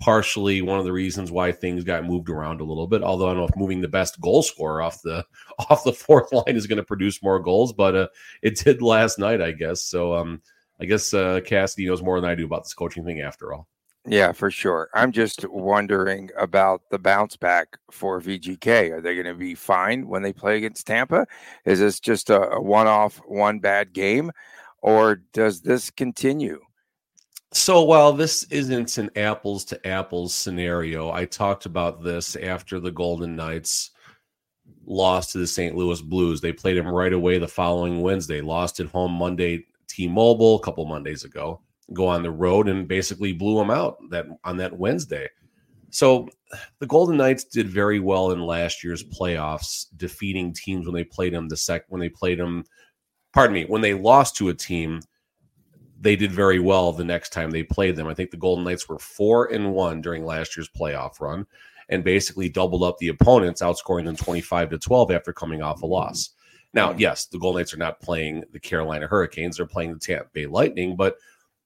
partially 0.00 0.62
one 0.62 0.78
of 0.78 0.84
the 0.84 0.92
reasons 0.92 1.30
why 1.30 1.52
things 1.52 1.84
got 1.84 2.04
moved 2.04 2.30
around 2.30 2.60
a 2.60 2.64
little 2.64 2.86
bit. 2.86 3.02
Although 3.02 3.26
I 3.26 3.30
don't 3.30 3.38
know 3.38 3.44
if 3.44 3.56
moving 3.56 3.80
the 3.80 3.88
best 3.88 4.20
goal 4.20 4.42
scorer 4.42 4.82
off 4.82 5.00
the 5.02 5.24
off 5.70 5.84
the 5.84 5.92
fourth 5.92 6.32
line 6.32 6.56
is 6.56 6.66
going 6.66 6.78
to 6.78 6.84
produce 6.84 7.22
more 7.22 7.38
goals, 7.38 7.72
but 7.72 7.94
uh, 7.94 8.08
it 8.42 8.58
did 8.58 8.82
last 8.82 9.18
night, 9.18 9.40
I 9.40 9.52
guess. 9.52 9.82
So 9.82 10.14
um, 10.14 10.42
I 10.80 10.86
guess 10.86 11.14
uh, 11.14 11.40
Cassidy 11.44 11.86
knows 11.86 12.02
more 12.02 12.20
than 12.20 12.30
I 12.30 12.34
do 12.34 12.46
about 12.46 12.64
this 12.64 12.74
coaching 12.74 13.04
thing 13.04 13.20
after 13.20 13.52
all. 13.52 13.68
Yeah, 14.06 14.32
for 14.32 14.50
sure. 14.50 14.88
I'm 14.94 15.12
just 15.12 15.46
wondering 15.46 16.30
about 16.38 16.80
the 16.90 16.98
bounce 16.98 17.36
back 17.36 17.76
for 17.90 18.18
VGK. 18.20 18.90
Are 18.92 19.00
they 19.02 19.14
going 19.14 19.26
to 19.26 19.34
be 19.34 19.54
fine 19.54 20.08
when 20.08 20.22
they 20.22 20.32
play 20.32 20.56
against 20.56 20.86
Tampa? 20.86 21.26
Is 21.66 21.80
this 21.80 22.00
just 22.00 22.30
a, 22.30 22.52
a 22.52 22.60
one 22.62 22.86
off, 22.86 23.20
one 23.26 23.58
bad 23.58 23.92
game? 23.92 24.32
Or 24.80 25.16
does 25.34 25.60
this 25.60 25.90
continue? 25.90 26.60
So 27.52 27.82
while 27.82 28.12
this 28.12 28.44
isn't 28.44 28.96
an 28.98 29.10
apples 29.16 29.64
to 29.66 29.86
apples 29.86 30.32
scenario, 30.34 31.10
I 31.10 31.24
talked 31.24 31.66
about 31.66 32.02
this 32.02 32.36
after 32.36 32.78
the 32.78 32.92
Golden 32.92 33.34
Knights 33.34 33.90
lost 34.86 35.32
to 35.32 35.38
the 35.38 35.46
St. 35.46 35.74
Louis 35.74 36.00
Blues. 36.00 36.40
They 36.40 36.52
played 36.52 36.76
them 36.76 36.86
right 36.86 37.12
away 37.12 37.38
the 37.38 37.48
following 37.48 38.02
Wednesday, 38.02 38.40
lost 38.40 38.78
at 38.78 38.86
home 38.86 39.12
Monday 39.12 39.66
T-Mobile 39.88 40.56
a 40.56 40.62
couple 40.62 40.84
Mondays 40.86 41.24
ago. 41.24 41.60
Go 41.92 42.06
on 42.06 42.22
the 42.22 42.30
road 42.30 42.68
and 42.68 42.86
basically 42.86 43.32
blew 43.32 43.58
them 43.58 43.70
out 43.70 43.98
that 44.10 44.26
on 44.44 44.56
that 44.58 44.78
Wednesday. 44.78 45.28
So 45.90 46.28
the 46.78 46.86
Golden 46.86 47.16
Knights 47.16 47.42
did 47.42 47.68
very 47.68 47.98
well 47.98 48.30
in 48.30 48.40
last 48.40 48.84
year's 48.84 49.02
playoffs, 49.02 49.86
defeating 49.96 50.54
teams 50.54 50.86
when 50.86 50.94
they 50.94 51.02
played 51.02 51.34
them 51.34 51.48
the 51.48 51.56
sec 51.56 51.82
when 51.88 52.00
they 52.00 52.08
played 52.08 52.38
them. 52.38 52.64
Pardon 53.32 53.54
me, 53.54 53.64
when 53.64 53.82
they 53.82 53.94
lost 53.94 54.36
to 54.36 54.50
a 54.50 54.54
team 54.54 55.00
they 56.00 56.16
did 56.16 56.32
very 56.32 56.58
well 56.58 56.92
the 56.92 57.04
next 57.04 57.30
time 57.30 57.50
they 57.50 57.62
played 57.62 57.94
them. 57.94 58.08
I 58.08 58.14
think 58.14 58.30
the 58.30 58.36
Golden 58.36 58.64
Knights 58.64 58.88
were 58.88 58.98
four 58.98 59.52
and 59.52 59.72
one 59.72 60.00
during 60.00 60.24
last 60.24 60.56
year's 60.56 60.68
playoff 60.68 61.20
run 61.20 61.46
and 61.90 62.02
basically 62.02 62.48
doubled 62.48 62.82
up 62.82 62.96
the 62.98 63.08
opponents, 63.08 63.60
outscoring 63.60 64.06
them 64.06 64.16
25 64.16 64.70
to 64.70 64.78
12 64.78 65.10
after 65.10 65.32
coming 65.32 65.60
off 65.60 65.82
a 65.82 65.86
loss. 65.86 66.30
Now, 66.72 66.92
yes, 66.96 67.26
the 67.26 67.38
Golden 67.38 67.60
Knights 67.60 67.74
are 67.74 67.78
not 67.78 68.00
playing 68.00 68.44
the 68.52 68.60
Carolina 68.60 69.06
Hurricanes, 69.06 69.56
they're 69.56 69.66
playing 69.66 69.92
the 69.92 69.98
Tampa 69.98 70.30
Bay 70.32 70.46
Lightning, 70.46 70.96
but 70.96 71.16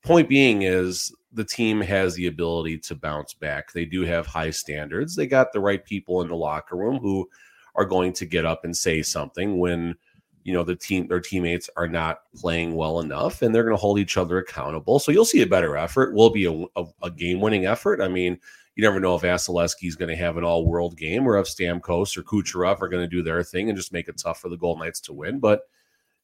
point 0.02 0.28
being 0.28 0.62
is 0.62 1.14
the 1.32 1.44
team 1.44 1.80
has 1.80 2.14
the 2.14 2.26
ability 2.26 2.78
to 2.78 2.94
bounce 2.94 3.34
back. 3.34 3.72
They 3.72 3.84
do 3.84 4.02
have 4.02 4.26
high 4.26 4.50
standards. 4.50 5.14
They 5.14 5.26
got 5.26 5.52
the 5.52 5.60
right 5.60 5.84
people 5.84 6.22
in 6.22 6.28
the 6.28 6.36
locker 6.36 6.76
room 6.76 6.98
who 6.98 7.28
are 7.74 7.84
going 7.84 8.12
to 8.14 8.26
get 8.26 8.44
up 8.44 8.64
and 8.64 8.76
say 8.76 9.02
something 9.02 9.58
when 9.58 9.96
you 10.44 10.52
know 10.52 10.62
the 10.62 10.76
team 10.76 11.08
their 11.08 11.20
teammates 11.20 11.68
are 11.76 11.88
not 11.88 12.20
playing 12.36 12.74
well 12.76 13.00
enough 13.00 13.42
and 13.42 13.54
they're 13.54 13.64
going 13.64 13.76
to 13.76 13.80
hold 13.80 13.98
each 13.98 14.16
other 14.16 14.38
accountable 14.38 14.98
so 14.98 15.10
you'll 15.10 15.24
see 15.24 15.42
a 15.42 15.46
better 15.46 15.76
effort 15.76 16.14
will 16.14 16.30
be 16.30 16.44
a, 16.44 16.80
a, 16.80 16.84
a 17.02 17.10
game 17.10 17.40
winning 17.40 17.66
effort 17.66 18.00
i 18.00 18.08
mean 18.08 18.38
you 18.74 18.82
never 18.82 19.00
know 19.00 19.14
if 19.14 19.22
Vasilevskiy 19.22 19.86
is 19.86 19.96
going 19.96 20.08
to 20.08 20.16
have 20.16 20.36
an 20.36 20.44
all 20.44 20.66
world 20.66 20.96
game 20.96 21.26
or 21.26 21.38
if 21.38 21.46
Stamkos 21.46 22.16
or 22.16 22.22
Kucherov 22.22 22.82
are 22.82 22.88
going 22.88 23.02
to 23.02 23.08
do 23.08 23.22
their 23.22 23.42
thing 23.42 23.68
and 23.68 23.76
just 23.76 23.92
make 23.92 24.08
it 24.08 24.18
tough 24.18 24.40
for 24.40 24.48
the 24.48 24.56
Golden 24.56 24.84
Knights 24.84 25.00
to 25.02 25.12
win. 25.12 25.38
But 25.38 25.62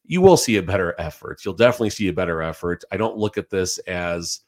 you 0.05 0.21
will 0.21 0.37
see 0.37 0.57
a 0.57 0.62
better 0.62 0.95
effort. 0.99 1.45
You'll 1.45 1.55
definitely 1.55 1.91
see 1.91 2.09
a 2.09 2.12
better 2.12 2.43
effort. 2.43 2.83
I 2.91 2.97
don't 2.97 3.17
look 3.17 3.39
at 3.39 3.50
this 3.50 3.79
as 3.79 4.41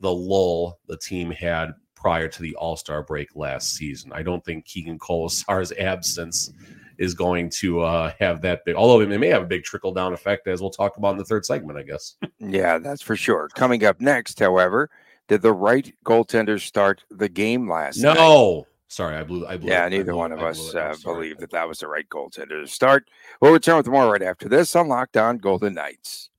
the 0.00 0.12
lull 0.12 0.78
the 0.86 0.98
team 0.98 1.30
had 1.30 1.72
prior 1.94 2.28
to 2.28 2.42
the 2.42 2.54
All 2.56 2.76
Star 2.76 3.02
break 3.02 3.34
last 3.34 3.74
season. 3.74 4.12
I 4.12 4.22
don't 4.22 4.44
think 4.44 4.66
Keegan 4.66 4.98
Kolesar's 4.98 5.72
absence 5.78 6.52
is 6.98 7.14
going 7.14 7.50
to 7.50 7.80
uh, 7.80 8.12
have 8.18 8.40
that 8.42 8.64
big, 8.64 8.74
although 8.76 9.00
it 9.00 9.08
may 9.08 9.28
have 9.28 9.42
a 9.42 9.46
big 9.46 9.64
trickle 9.64 9.92
down 9.92 10.12
effect, 10.12 10.46
as 10.46 10.60
we'll 10.60 10.70
talk 10.70 10.96
about 10.96 11.12
in 11.12 11.18
the 11.18 11.24
third 11.24 11.44
segment, 11.44 11.78
I 11.78 11.82
guess. 11.82 12.14
yeah, 12.38 12.78
that's 12.78 13.02
for 13.02 13.16
sure. 13.16 13.48
Coming 13.54 13.84
up 13.84 14.00
next, 14.00 14.38
however, 14.38 14.90
Did 15.28 15.42
the 15.42 15.52
right 15.52 15.92
goaltender 16.04 16.60
start 16.60 17.02
the 17.10 17.28
game 17.28 17.68
last 17.68 17.98
no. 17.98 18.10
night? 18.10 18.18
No. 18.18 18.66
Sorry, 18.88 19.16
I 19.16 19.24
blew. 19.24 19.44
I 19.46 19.56
blew. 19.56 19.68
Yeah, 19.70 19.86
it. 19.86 19.90
neither 19.90 20.12
blew 20.12 20.16
one 20.16 20.32
it. 20.32 20.38
of 20.38 20.44
us 20.44 20.70
blew 20.70 20.80
it. 20.80 20.84
I'm 20.84 20.92
uh, 20.92 21.14
believe 21.14 21.38
that 21.38 21.50
that 21.50 21.66
was 21.66 21.80
the 21.80 21.88
right 21.88 22.08
goaltender 22.08 22.62
to 22.62 22.68
start. 22.68 23.08
We'll 23.40 23.52
return 23.52 23.76
with 23.76 23.88
more 23.88 24.10
right 24.10 24.22
after 24.22 24.48
this 24.48 24.76
on 24.76 24.86
Locked 24.88 25.16
On 25.16 25.38
Golden 25.38 25.74
Knights. 25.74 26.30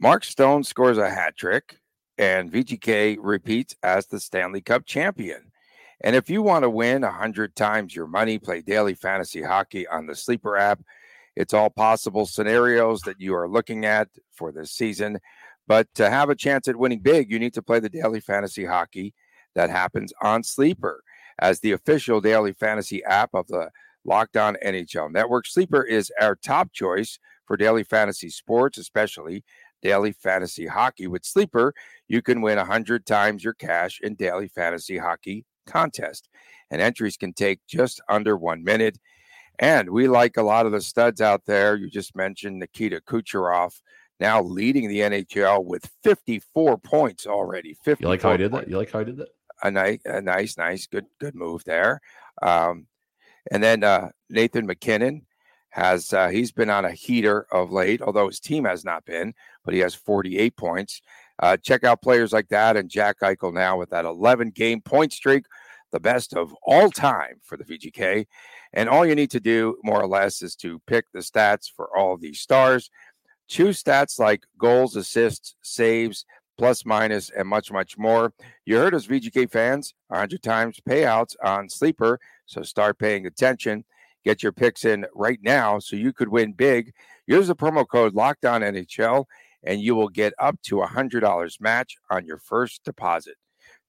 Mark 0.00 0.24
Stone 0.24 0.64
scores 0.64 0.98
a 0.98 1.10
hat 1.10 1.36
trick, 1.36 1.78
and 2.16 2.50
VGK 2.50 3.18
repeats 3.20 3.74
as 3.82 4.06
the 4.06 4.20
Stanley 4.20 4.60
Cup 4.60 4.86
champion. 4.86 5.50
And 6.02 6.16
if 6.16 6.30
you 6.30 6.42
want 6.42 6.62
to 6.62 6.70
win 6.70 7.02
100 7.02 7.54
times 7.54 7.94
your 7.94 8.06
money, 8.06 8.38
play 8.38 8.62
daily 8.62 8.94
fantasy 8.94 9.42
hockey 9.42 9.86
on 9.86 10.06
the 10.06 10.16
Sleeper 10.16 10.56
app. 10.56 10.80
It's 11.36 11.54
all 11.54 11.70
possible 11.70 12.26
scenarios 12.26 13.00
that 13.02 13.20
you 13.20 13.34
are 13.34 13.48
looking 13.48 13.84
at 13.84 14.08
for 14.32 14.50
this 14.50 14.72
season. 14.72 15.18
But 15.66 15.88
to 15.94 16.10
have 16.10 16.30
a 16.30 16.34
chance 16.34 16.68
at 16.68 16.76
winning 16.76 17.00
big, 17.00 17.30
you 17.30 17.38
need 17.38 17.54
to 17.54 17.62
play 17.62 17.80
the 17.80 17.88
daily 17.88 18.20
fantasy 18.20 18.64
hockey 18.64 19.14
that 19.54 19.70
happens 19.70 20.12
on 20.22 20.42
Sleeper 20.42 21.02
as 21.38 21.60
the 21.60 21.72
official 21.72 22.20
daily 22.20 22.52
fantasy 22.52 23.04
app 23.04 23.30
of 23.34 23.46
the 23.48 23.70
Locked 24.04 24.36
On 24.36 24.56
NHL 24.64 25.12
Network. 25.12 25.46
Sleeper 25.46 25.82
is 25.82 26.10
our 26.20 26.34
top 26.34 26.72
choice 26.72 27.18
for 27.46 27.56
daily 27.56 27.84
fantasy 27.84 28.30
sports, 28.30 28.78
especially 28.78 29.44
daily 29.82 30.12
fantasy 30.12 30.66
hockey. 30.66 31.06
With 31.06 31.24
Sleeper, 31.24 31.74
you 32.08 32.22
can 32.22 32.40
win 32.40 32.56
100 32.56 33.04
times 33.04 33.44
your 33.44 33.54
cash 33.54 34.00
in 34.02 34.14
daily 34.14 34.48
fantasy 34.48 34.98
hockey 34.98 35.44
contest. 35.66 36.28
And 36.70 36.80
entries 36.80 37.16
can 37.16 37.32
take 37.32 37.60
just 37.68 38.00
under 38.08 38.36
one 38.36 38.62
minute. 38.62 38.98
And 39.58 39.90
we 39.90 40.08
like 40.08 40.36
a 40.36 40.42
lot 40.42 40.66
of 40.66 40.72
the 40.72 40.80
studs 40.80 41.20
out 41.20 41.42
there. 41.46 41.76
You 41.76 41.90
just 41.90 42.16
mentioned 42.16 42.58
Nikita 42.58 43.00
Kucherov 43.06 43.72
now 44.18 44.42
leading 44.42 44.88
the 44.88 45.00
NHL 45.00 45.64
with 45.64 45.90
54 46.02 46.78
points 46.78 47.26
already. 47.26 47.74
54 47.84 47.96
You 48.00 48.08
like 48.08 48.22
how 48.22 48.30
I 48.30 48.36
did 48.36 48.50
points 48.50 48.66
that? 48.66 48.70
You 48.70 48.78
like 48.78 48.92
how 48.92 49.00
I 49.00 49.04
did 49.04 49.16
that? 49.18 49.28
a 49.62 49.70
nice, 49.70 50.00
a 50.04 50.20
nice, 50.20 50.56
nice, 50.56 50.86
good, 50.86 51.06
good 51.18 51.34
move 51.34 51.64
there. 51.64 52.00
Um, 52.42 52.86
and 53.50 53.62
then 53.62 53.84
uh, 53.84 54.10
Nathan 54.28 54.66
MacKinnon 54.66 55.26
has 55.70 56.12
uh, 56.12 56.28
he's 56.28 56.52
been 56.52 56.70
on 56.70 56.84
a 56.84 56.92
heater 56.92 57.46
of 57.52 57.70
late, 57.70 58.02
although 58.02 58.26
his 58.26 58.40
team 58.40 58.64
has 58.64 58.84
not 58.84 59.04
been, 59.04 59.34
but 59.64 59.74
he 59.74 59.80
has 59.80 59.94
48 59.94 60.56
points. 60.56 61.00
Uh, 61.40 61.56
check 61.56 61.84
out 61.84 62.02
players 62.02 62.32
like 62.32 62.48
that 62.48 62.76
and 62.76 62.90
Jack 62.90 63.20
Eichel 63.20 63.52
now 63.52 63.78
with 63.78 63.90
that 63.90 64.04
11 64.04 64.50
game 64.50 64.80
point 64.82 65.12
streak, 65.12 65.46
the 65.90 66.00
best 66.00 66.34
of 66.34 66.54
all 66.62 66.90
time 66.90 67.40
for 67.42 67.56
the 67.56 67.64
VGK. 67.64 68.26
And 68.72 68.88
all 68.88 69.06
you 69.06 69.14
need 69.14 69.30
to 69.32 69.40
do, 69.40 69.76
more 69.82 70.00
or 70.00 70.06
less, 70.06 70.42
is 70.42 70.54
to 70.56 70.80
pick 70.86 71.06
the 71.12 71.20
stats 71.20 71.66
for 71.74 71.88
all 71.96 72.16
these 72.16 72.40
stars. 72.40 72.90
Choose 73.48 73.82
stats 73.82 74.18
like 74.18 74.44
goals, 74.58 74.94
assists, 74.94 75.56
saves, 75.62 76.24
plus 76.56 76.84
minus, 76.84 77.30
and 77.30 77.48
much, 77.48 77.72
much 77.72 77.96
more. 77.96 78.32
You 78.66 78.76
heard 78.76 78.94
us, 78.94 79.06
VGK 79.06 79.50
fans, 79.50 79.94
100 80.08 80.42
times 80.42 80.78
payouts 80.88 81.34
on 81.42 81.68
Sleeper. 81.68 82.20
So 82.44 82.62
start 82.62 82.98
paying 82.98 83.26
attention. 83.26 83.84
Get 84.24 84.42
your 84.42 84.52
picks 84.52 84.84
in 84.84 85.06
right 85.14 85.38
now 85.42 85.78
so 85.78 85.96
you 85.96 86.12
could 86.12 86.28
win 86.28 86.52
big. 86.52 86.92
Use 87.26 87.48
the 87.48 87.56
promo 87.56 87.88
code 87.88 88.14
Locked 88.14 88.44
On 88.44 88.60
NHL 88.60 89.24
and 89.62 89.80
you 89.80 89.94
will 89.94 90.08
get 90.08 90.32
up 90.38 90.60
to 90.62 90.82
a 90.82 90.88
$100 90.88 91.60
match 91.60 91.96
on 92.10 92.26
your 92.26 92.38
first 92.38 92.84
deposit. 92.84 93.36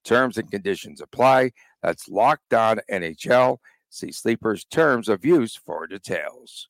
Terms 0.04 0.38
and 0.38 0.50
conditions 0.50 1.02
apply. 1.02 1.52
That's 1.82 2.10
Locked 2.10 2.54
On 2.54 2.80
NHL. 2.92 3.58
See 3.90 4.12
Sleeper's 4.12 4.66
terms 4.66 5.10
of 5.10 5.26
use 5.26 5.56
for 5.56 5.86
details. 5.88 6.70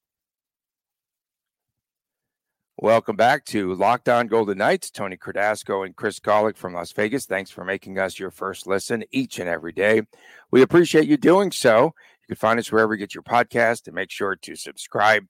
Welcome 2.78 3.16
back 3.16 3.46
to 3.46 3.76
Locked 3.76 4.10
On 4.10 4.26
Golden 4.26 4.58
Knights. 4.58 4.90
Tony 4.90 5.16
Cardasco 5.16 5.86
and 5.86 5.96
Chris 5.96 6.20
Golick 6.20 6.58
from 6.58 6.74
Las 6.74 6.92
Vegas. 6.92 7.28
Thanks 7.28 7.52
for 7.52 7.64
making 7.64 8.00
us 8.00 8.18
your 8.18 8.32
first 8.32 8.66
listen 8.66 9.04
each 9.12 9.38
and 9.38 9.48
every 9.48 9.72
day. 9.72 10.02
We 10.50 10.64
appreciate 10.64 11.08
you 11.08 11.16
doing 11.16 11.52
so. 11.52 11.84
You 11.84 12.28
can 12.28 12.38
find 12.38 12.60
us 12.60 12.72
wherever 12.72 12.96
you 12.96 13.00
get 13.00 13.14
your 13.14 13.24
podcast 13.24 13.86
and 13.86 13.94
make 13.94 14.10
sure 14.10 14.36
to 14.36 14.56
subscribe 14.56 15.26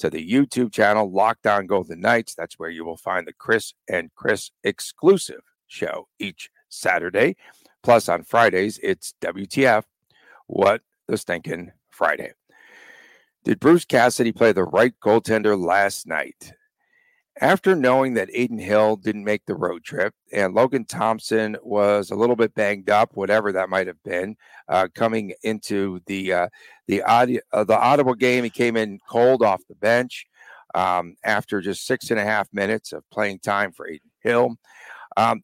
to 0.00 0.10
the 0.10 0.26
YouTube 0.26 0.72
channel 0.72 1.10
Locked 1.10 1.46
On 1.46 1.66
Golden 1.66 2.00
Knights. 2.00 2.34
That's 2.34 2.58
where 2.58 2.70
you 2.70 2.84
will 2.84 2.96
find 2.96 3.26
the 3.26 3.34
Chris 3.34 3.74
and 3.88 4.10
Chris 4.14 4.50
exclusive 4.64 5.42
show 5.66 6.08
each 6.18 6.50
Saturday. 6.68 7.36
Plus, 7.82 8.08
on 8.08 8.24
Fridays, 8.24 8.78
it's 8.82 9.14
WTF 9.20 9.84
What 10.46 10.82
the 11.06 11.16
Stinking 11.16 11.72
Friday. 11.90 12.32
Did 13.44 13.60
Bruce 13.60 13.84
Cassidy 13.84 14.32
play 14.32 14.52
the 14.52 14.64
right 14.64 14.94
goaltender 15.02 15.58
last 15.58 16.06
night? 16.06 16.52
After 17.40 17.74
knowing 17.74 18.14
that 18.14 18.28
Adin 18.36 18.58
Hill 18.58 18.96
didn't 18.96 19.24
make 19.24 19.46
the 19.46 19.54
road 19.54 19.82
trip 19.82 20.14
and 20.30 20.54
Logan 20.54 20.84
Thompson 20.84 21.56
was 21.62 22.10
a 22.10 22.14
little 22.14 22.36
bit 22.36 22.54
banged 22.54 22.90
up, 22.90 23.12
whatever 23.14 23.50
that 23.52 23.70
might 23.70 23.86
have 23.86 24.02
been, 24.02 24.36
uh, 24.68 24.88
coming 24.94 25.32
into 25.42 26.00
the 26.04 26.34
uh, 26.34 26.48
the 26.86 27.02
uh, 27.02 27.64
the 27.64 27.78
Ottawa 27.78 28.12
game, 28.12 28.44
he 28.44 28.50
came 28.50 28.76
in 28.76 28.98
cold 29.08 29.42
off 29.42 29.62
the 29.68 29.74
bench 29.74 30.26
um, 30.74 31.16
after 31.24 31.62
just 31.62 31.86
six 31.86 32.10
and 32.10 32.20
a 32.20 32.24
half 32.24 32.46
minutes 32.52 32.92
of 32.92 33.08
playing 33.10 33.38
time 33.38 33.72
for 33.72 33.86
Adin 33.86 34.00
Hill. 34.20 34.56
Um, 35.16 35.42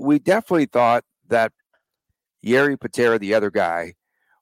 we 0.00 0.18
definitely 0.18 0.66
thought 0.66 1.04
that 1.28 1.52
Jiri 2.44 2.80
Patera, 2.80 3.16
the 3.16 3.34
other 3.34 3.52
guy, 3.52 3.94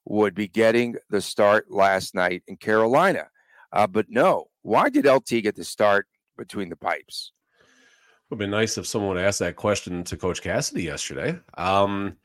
would 0.05 0.33
be 0.33 0.47
getting 0.47 0.95
the 1.11 1.21
start 1.21 1.69
last 1.69 2.15
night 2.15 2.41
in 2.47 2.57
Carolina, 2.57 3.27
uh, 3.71 3.85
but 3.85 4.07
no. 4.09 4.47
Why 4.63 4.89
did 4.89 5.05
LT 5.05 5.43
get 5.43 5.55
the 5.55 5.63
start? 5.63 6.07
Between 6.37 6.69
the 6.69 6.75
pipes. 6.75 7.31
It 7.59 8.31
would 8.31 8.39
be 8.39 8.47
nice 8.47 8.77
if 8.77 8.85
someone 8.85 9.17
asked 9.17 9.39
that 9.39 9.55
question 9.55 10.03
to 10.03 10.17
Coach 10.17 10.41
Cassidy 10.41 10.83
yesterday. 10.83 11.39
Um, 11.57 12.17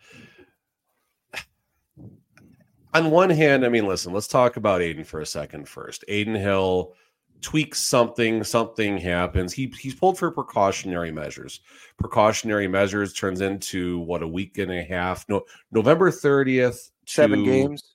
on 2.95 3.11
one 3.11 3.31
hand, 3.31 3.65
I 3.65 3.69
mean, 3.69 3.87
listen, 3.87 4.13
let's 4.13 4.29
talk 4.29 4.57
about 4.57 4.83
Adin 4.83 5.05
for 5.05 5.21
a 5.21 5.27
second 5.27 5.69
first. 5.69 6.05
Adin 6.09 6.35
Hill 6.35 6.95
tweaks 7.41 7.81
something, 7.81 8.45
something 8.45 8.99
happens. 8.99 9.53
He 9.53 9.73
he's 9.79 9.95
pulled 9.95 10.19
for 10.19 10.31
precautionary 10.31 11.11
measures. 11.11 11.61
Precautionary 11.99 12.69
measures 12.69 13.13
turns 13.13 13.41
into 13.41 14.01
what 14.01 14.23
a 14.23 14.29
week 14.29 14.59
and 14.59 14.73
a 14.73 14.83
half. 14.83 15.25
No, 15.29 15.43
November 15.71 16.11
30th. 16.11 16.91
Seven 17.07 17.45
games. 17.45 17.95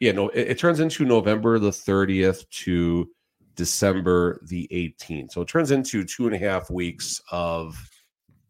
Yeah, 0.00 0.12
no, 0.12 0.28
it, 0.30 0.48
it 0.48 0.58
turns 0.58 0.80
into 0.80 1.04
November 1.04 1.58
the 1.58 1.70
30th 1.70 2.48
to 2.50 3.10
December 3.56 4.40
the 4.46 4.68
18th. 4.72 5.32
So 5.32 5.40
it 5.40 5.48
turns 5.48 5.70
into 5.70 6.04
two 6.04 6.26
and 6.26 6.34
a 6.34 6.38
half 6.38 6.70
weeks 6.70 7.20
of 7.32 7.76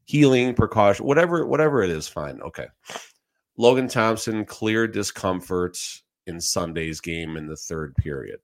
healing 0.04 0.54
precaution, 0.54 1.06
whatever, 1.06 1.46
whatever 1.46 1.82
it 1.82 1.90
is, 1.90 2.06
fine. 2.08 2.40
Okay. 2.42 2.66
Logan 3.56 3.88
Thompson 3.88 4.44
clear 4.44 4.86
discomfort 4.86 5.78
in 6.26 6.40
Sunday's 6.40 7.00
game 7.00 7.36
in 7.36 7.46
the 7.46 7.56
third 7.56 7.96
period. 7.96 8.40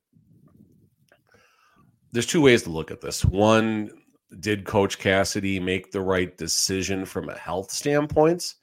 There's 2.12 2.26
two 2.26 2.42
ways 2.42 2.62
to 2.62 2.70
look 2.70 2.90
at 2.90 3.00
this. 3.00 3.24
One, 3.24 3.90
did 4.40 4.64
Coach 4.64 4.98
Cassidy 4.98 5.60
make 5.60 5.90
the 5.90 6.00
right 6.00 6.36
decision 6.36 7.04
from 7.04 7.28
a 7.28 7.36
health 7.36 7.70
standpoint? 7.70 8.54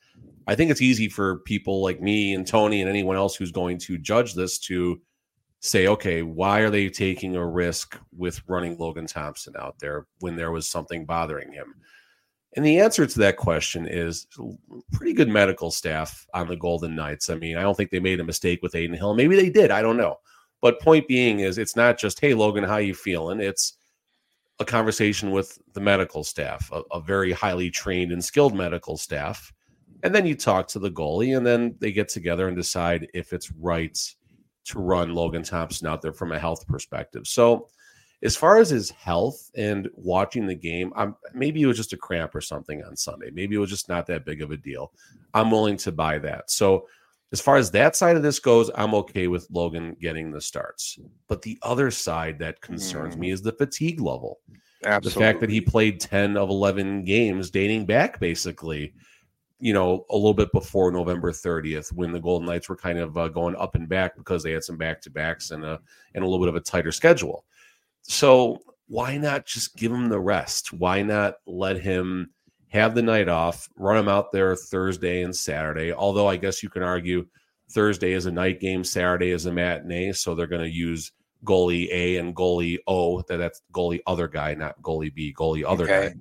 I 0.48 0.56
think 0.56 0.72
it's 0.72 0.82
easy 0.82 1.08
for 1.08 1.40
people 1.40 1.84
like 1.84 2.02
me 2.02 2.34
and 2.34 2.46
Tony 2.46 2.82
and 2.82 2.90
anyone 2.90 3.16
else 3.16 3.36
who's 3.36 3.52
going 3.52 3.78
to 3.80 3.98
judge 3.98 4.34
this 4.34 4.58
to 4.60 5.00
say, 5.62 5.88
okay, 5.88 6.24
why 6.24 6.60
are 6.60 6.70
they 6.70 6.90
taking 6.90 7.36
a 7.36 7.46
risk 7.46 7.98
with 8.16 8.42
running 8.48 8.78
Logan 8.78 9.08
Thompson 9.08 9.54
out 9.60 9.78
there 9.80 10.08
when 10.20 10.36
there 10.36 10.52
was 10.52 10.68
something 10.68 11.06
bothering 11.06 11.52
him? 11.52 11.76
And 12.56 12.66
the 12.66 12.80
answer 12.80 13.06
to 13.06 13.20
that 13.20 13.38
question 13.38 13.86
is 13.86 14.28
pretty 14.92 15.14
good 15.14 15.30
medical 15.30 15.70
staff 15.70 16.26
on 16.34 16.48
the 16.48 16.56
Golden 16.56 16.96
Knights. 16.96 17.30
I 17.30 17.36
mean, 17.36 17.58
I 17.58 17.62
don't 17.62 17.76
think 17.76 17.92
they 17.92 18.00
made 18.00 18.20
a 18.20 18.24
mistake 18.24 18.62
with 18.64 18.74
Adin 18.74 18.94
Hill. 18.94 19.14
Maybe 19.14 19.36
they 19.36 19.50
did. 19.50 19.70
I 19.70 19.82
don't 19.82 19.98
know. 19.98 20.18
But 20.62 20.82
point 20.82 21.08
being 21.08 21.42
is 21.42 21.58
it's 21.58 21.76
not 21.76 21.98
just, 21.98 22.20
hey, 22.20 22.34
Logan, 22.34 22.64
how 22.64 22.78
you 22.78 22.96
feeling? 22.96 23.40
It's 23.40 23.78
a 24.60 24.66
conversation 24.66 25.32
with 25.32 25.60
the 25.74 25.80
medical 25.80 26.24
staff, 26.24 26.70
a, 26.72 26.82
a 26.92 27.00
very 27.00 27.32
highly 27.32 27.70
trained 27.70 28.12
and 28.12 28.24
skilled 28.24 28.56
medical 28.56 28.98
staff. 28.98 29.54
And 30.04 30.14
then 30.14 30.26
you 30.26 30.36
talk 30.36 30.68
to 30.70 30.80
the 30.80 30.92
goalie, 30.92 31.38
and 31.38 31.46
then 31.46 31.76
they 31.80 31.92
get 31.92 32.10
together 32.10 32.48
and 32.48 32.58
decide 32.58 33.08
if 33.14 33.32
it's 33.32 33.52
right 33.52 33.98
to 34.70 34.80
run 34.80 35.14
Logan 35.14 35.44
Thompson 35.44 35.88
out 35.88 36.02
there 36.02 36.14
from 36.14 36.32
a 36.32 36.40
health 36.40 36.68
perspective. 36.68 37.28
So, 37.28 37.68
as 38.22 38.36
far 38.36 38.58
as 38.58 38.70
his 38.70 38.90
health 38.90 39.50
and 39.56 39.88
watching 39.94 40.46
the 40.46 40.56
game, 40.56 40.92
I'm 40.96 41.16
maybe 41.34 41.62
it 41.62 41.68
was 41.68 41.78
just 41.78 41.94
a 41.94 41.98
cramp 41.98 42.36
or 42.36 42.42
something 42.42 42.84
on 42.84 42.98
Sunday. 42.98 43.30
Maybe 43.32 43.56
it 43.56 43.60
was 43.60 43.70
just 43.70 43.88
not 43.88 44.08
that 44.08 44.26
big 44.26 44.42
of 44.42 44.52
a 44.52 44.58
deal. 44.58 44.92
I'm 45.34 45.52
willing 45.52 45.78
to 45.78 45.92
buy 45.92 46.20
that. 46.20 46.52
So, 46.52 46.88
as 47.32 47.40
far 47.40 47.58
as 47.58 47.72
that 47.72 47.96
side 47.96 48.16
of 48.16 48.24
this 48.24 48.40
goes, 48.40 48.72
I'm 48.76 48.94
okay 48.96 49.28
with 49.28 49.48
Logan 49.52 49.96
getting 50.02 50.32
the 50.32 50.42
starts. 50.42 50.98
But 51.28 51.42
the 51.42 51.58
other 51.62 51.92
side 51.92 52.40
that 52.40 52.62
concerns 52.62 53.16
mm. 53.16 53.20
me 53.20 53.32
is 53.32 53.42
the 53.42 53.52
fatigue 53.52 54.02
level. 54.02 54.40
Absolutely. 54.86 55.10
The 55.10 55.26
fact 55.26 55.40
that 55.42 55.50
he 55.50 55.62
played 55.62 56.00
10 56.00 56.38
of 56.38 56.50
11 56.50 57.04
games 57.04 57.52
dating 57.52 57.86
back 57.86 58.20
basically 58.20 58.94
you 59.60 59.74
know, 59.74 60.06
a 60.10 60.16
little 60.16 60.34
bit 60.34 60.52
before 60.54 60.92
November 60.92 61.32
30th 61.32 61.92
when 61.94 62.12
the 62.12 62.20
Golden 62.20 62.48
Knights 62.48 62.70
were 62.70 62.76
kind 62.76 63.00
of 63.00 63.18
uh, 63.18 63.28
going 63.28 63.56
up 63.56 63.76
and 63.76 63.90
back 63.90 64.16
because 64.16 64.42
they 64.44 64.52
had 64.52 64.64
some 64.64 64.78
back 64.78 65.02
to 65.02 65.10
backs 65.10 65.52
and 65.52 65.64
a 65.66 65.80
and 66.16 66.24
a 66.24 66.28
little 66.28 66.44
bit 66.44 66.50
of 66.50 66.56
a 66.56 66.62
tighter 66.62 66.92
schedule. 66.92 67.46
So 68.04 68.60
why 68.88 69.18
not 69.18 69.46
just 69.46 69.76
give 69.76 69.92
him 69.92 70.10
the 70.10 70.20
rest? 70.20 70.74
Why 70.74 71.02
not 71.02 71.36
let 71.46 71.80
him 71.80 72.32
have 72.70 72.96
the 72.96 73.02
night 73.02 73.28
off, 73.28 73.68
run 73.76 73.98
him 73.98 74.08
out 74.08 74.32
there 74.32 74.56
Thursday 74.56 75.24
and 75.24 75.36
Saturday. 75.36 75.92
Although 75.92 76.28
I 76.28 76.38
guess 76.38 76.64
you 76.64 76.70
can 76.70 76.84
argue 76.84 77.26
Thursday 77.72 78.14
is 78.14 78.26
a 78.26 78.32
night 78.32 78.60
game, 78.60 78.84
Saturday 78.84 79.32
is 79.32 79.46
a 79.46 79.52
matinee, 79.52 80.14
so 80.14 80.34
they're 80.34 80.48
going 80.48 80.64
to 80.64 80.70
use 80.70 81.12
goalie 81.44 81.90
A 81.92 82.18
and 82.18 82.36
goalie 82.36 82.78
O. 82.88 83.22
That 83.22 83.38
that's 83.38 83.62
goalie 83.74 84.02
other 84.08 84.28
guy, 84.28 84.54
not 84.54 84.80
goalie 84.82 85.14
B, 85.14 85.34
goalie 85.38 85.64
other 85.68 85.86
okay. 85.86 86.10
guy. 86.10 86.16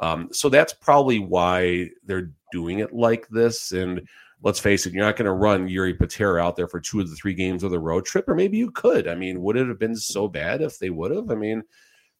Um, 0.00 0.28
so 0.32 0.48
that's 0.48 0.72
probably 0.72 1.18
why 1.18 1.90
they're 2.04 2.30
doing 2.52 2.78
it 2.80 2.92
like 2.92 3.28
this. 3.28 3.72
And 3.72 4.06
let's 4.42 4.60
face 4.60 4.86
it, 4.86 4.92
you're 4.92 5.04
not 5.04 5.16
going 5.16 5.26
to 5.26 5.32
run 5.32 5.68
Jiri 5.68 5.98
Patera 5.98 6.42
out 6.42 6.56
there 6.56 6.68
for 6.68 6.80
two 6.80 7.00
of 7.00 7.10
the 7.10 7.16
three 7.16 7.34
games 7.34 7.62
of 7.62 7.70
the 7.70 7.78
road 7.78 8.04
trip, 8.04 8.28
or 8.28 8.34
maybe 8.34 8.56
you 8.56 8.70
could. 8.70 9.08
I 9.08 9.14
mean, 9.14 9.42
would 9.42 9.56
it 9.56 9.68
have 9.68 9.78
been 9.78 9.96
so 9.96 10.28
bad 10.28 10.60
if 10.60 10.78
they 10.78 10.90
would 10.90 11.10
have? 11.10 11.30
I 11.30 11.34
mean, 11.34 11.62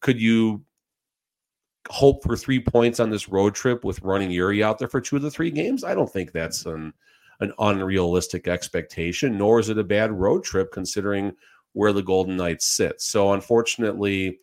could 0.01 0.21
you 0.21 0.65
hope 1.89 2.23
for 2.23 2.37
three 2.37 2.61
points 2.61 3.01
on 3.01 3.11
this 3.11 3.29
road 3.29 3.55
trip 3.55 3.85
with 3.85 4.03
running 4.03 4.31
Jiri 4.31 4.63
out 4.63 4.79
there 4.79 4.89
for 4.89 5.01
two 5.01 5.17
of 5.17 5.23
the 5.23 5.31
three 5.31 5.51
games? 5.51 5.85
I 5.85 5.95
don't 5.95 6.13
think 6.13 6.33
that's 6.33 6.67
an 6.67 6.93
an 7.41 7.53
unrealistic 7.61 8.49
expectation, 8.49 9.39
nor 9.39 9.61
is 9.61 9.69
it 9.69 9.79
a 9.79 9.85
bad 9.85 10.11
road 10.11 10.43
trip 10.43 10.73
considering 10.73 11.33
where 11.73 11.93
the 11.93 12.03
Golden 12.03 12.37
Knights 12.37 12.67
sit. 12.67 13.01
So 13.01 13.33
unfortunately, 13.33 14.41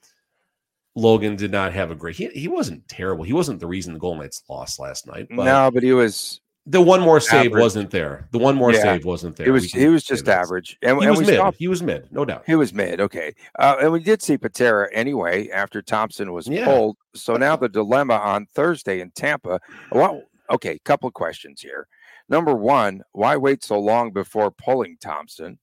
Logan 0.96 1.36
did 1.36 1.52
not 1.52 1.74
have 1.74 1.92
a 1.92 1.96
great. 1.96 2.16
He, 2.16 2.28
he 2.30 2.48
wasn't 2.48 2.88
terrible. 2.88 3.24
He 3.26 3.34
wasn't 3.34 3.60
the 3.60 3.68
reason 3.68 3.94
the 3.94 4.00
Golden 4.00 4.22
Knights 4.22 4.42
lost 4.50 4.80
last 4.80 5.06
night. 5.08 5.28
But 5.30 5.44
no, 5.44 5.70
but 5.72 5.84
he 5.84 5.94
was. 5.94 6.42
The 6.68 6.82
one 6.82 7.02
more 7.02 7.20
save 7.20 7.48
average. 7.48 7.62
wasn't 7.62 7.92
there. 7.92 8.28
The 8.32 8.40
one 8.40 8.56
more 8.56 8.74
yeah. 8.74 8.82
save 8.82 9.06
wasn't 9.06 9.36
there. 9.36 9.48
It 9.48 9.52
was. 9.52 9.72
He 9.72 9.88
was 9.88 10.04
just 10.04 10.28
average. 10.28 10.80
And, 10.82 10.98
he 11.00 11.06
and 11.06 11.16
was 11.16 11.28
mid. 11.28 11.36
Saw, 11.36 11.52
he 11.52 11.68
was 11.68 11.84
mid, 11.84 12.12
no 12.12 12.26
doubt. 12.26 12.44
He 12.48 12.56
was 12.56 12.74
mid. 12.74 13.00
Okay, 13.00 13.36
uh, 13.60 13.76
and 13.82 13.92
we 13.92 14.02
did 14.02 14.24
see 14.24 14.36
Patera 14.36 14.90
anyway 14.92 15.50
after 15.50 15.84
Thompson 15.84 16.34
was 16.34 16.48
yeah. 16.48 16.66
pulled. 16.66 16.98
So 17.14 17.36
now 17.36 17.56
the 17.56 17.70
dilemma 17.70 18.16
on 18.16 18.48
Thursday 18.48 19.00
in 19.02 19.12
Tampa. 19.12 19.60
Well, 19.92 20.24
okay, 20.50 20.80
couple 20.86 21.12
questions 21.12 21.62
here. 21.62 21.88
Number 22.30 22.56
one, 22.56 23.04
why 23.12 23.38
wait 23.38 23.64
so 23.64 23.80
long 23.80 24.12
before 24.12 24.50
pulling 24.50 24.98
Thompson? 25.00 25.60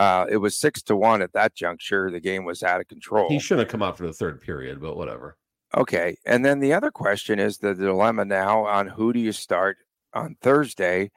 Uh, 0.00 0.24
it 0.30 0.38
was 0.38 0.56
six 0.56 0.80
to 0.80 0.96
one 0.96 1.20
at 1.20 1.34
that 1.34 1.54
juncture. 1.54 2.10
The 2.10 2.20
game 2.20 2.46
was 2.46 2.62
out 2.62 2.80
of 2.80 2.88
control. 2.88 3.28
He 3.28 3.38
shouldn't 3.38 3.66
have 3.66 3.70
come 3.70 3.82
out 3.82 3.98
for 3.98 4.06
the 4.06 4.14
third 4.14 4.40
period, 4.40 4.80
but 4.80 4.96
whatever. 4.96 5.36
Okay. 5.76 6.16
And 6.24 6.42
then 6.42 6.58
the 6.58 6.72
other 6.72 6.90
question 6.90 7.38
is 7.38 7.58
the 7.58 7.74
dilemma 7.74 8.24
now 8.24 8.64
on 8.64 8.86
who 8.86 9.12
do 9.12 9.20
you 9.20 9.32
start 9.32 9.76
on 10.14 10.36
Thursday 10.40 11.10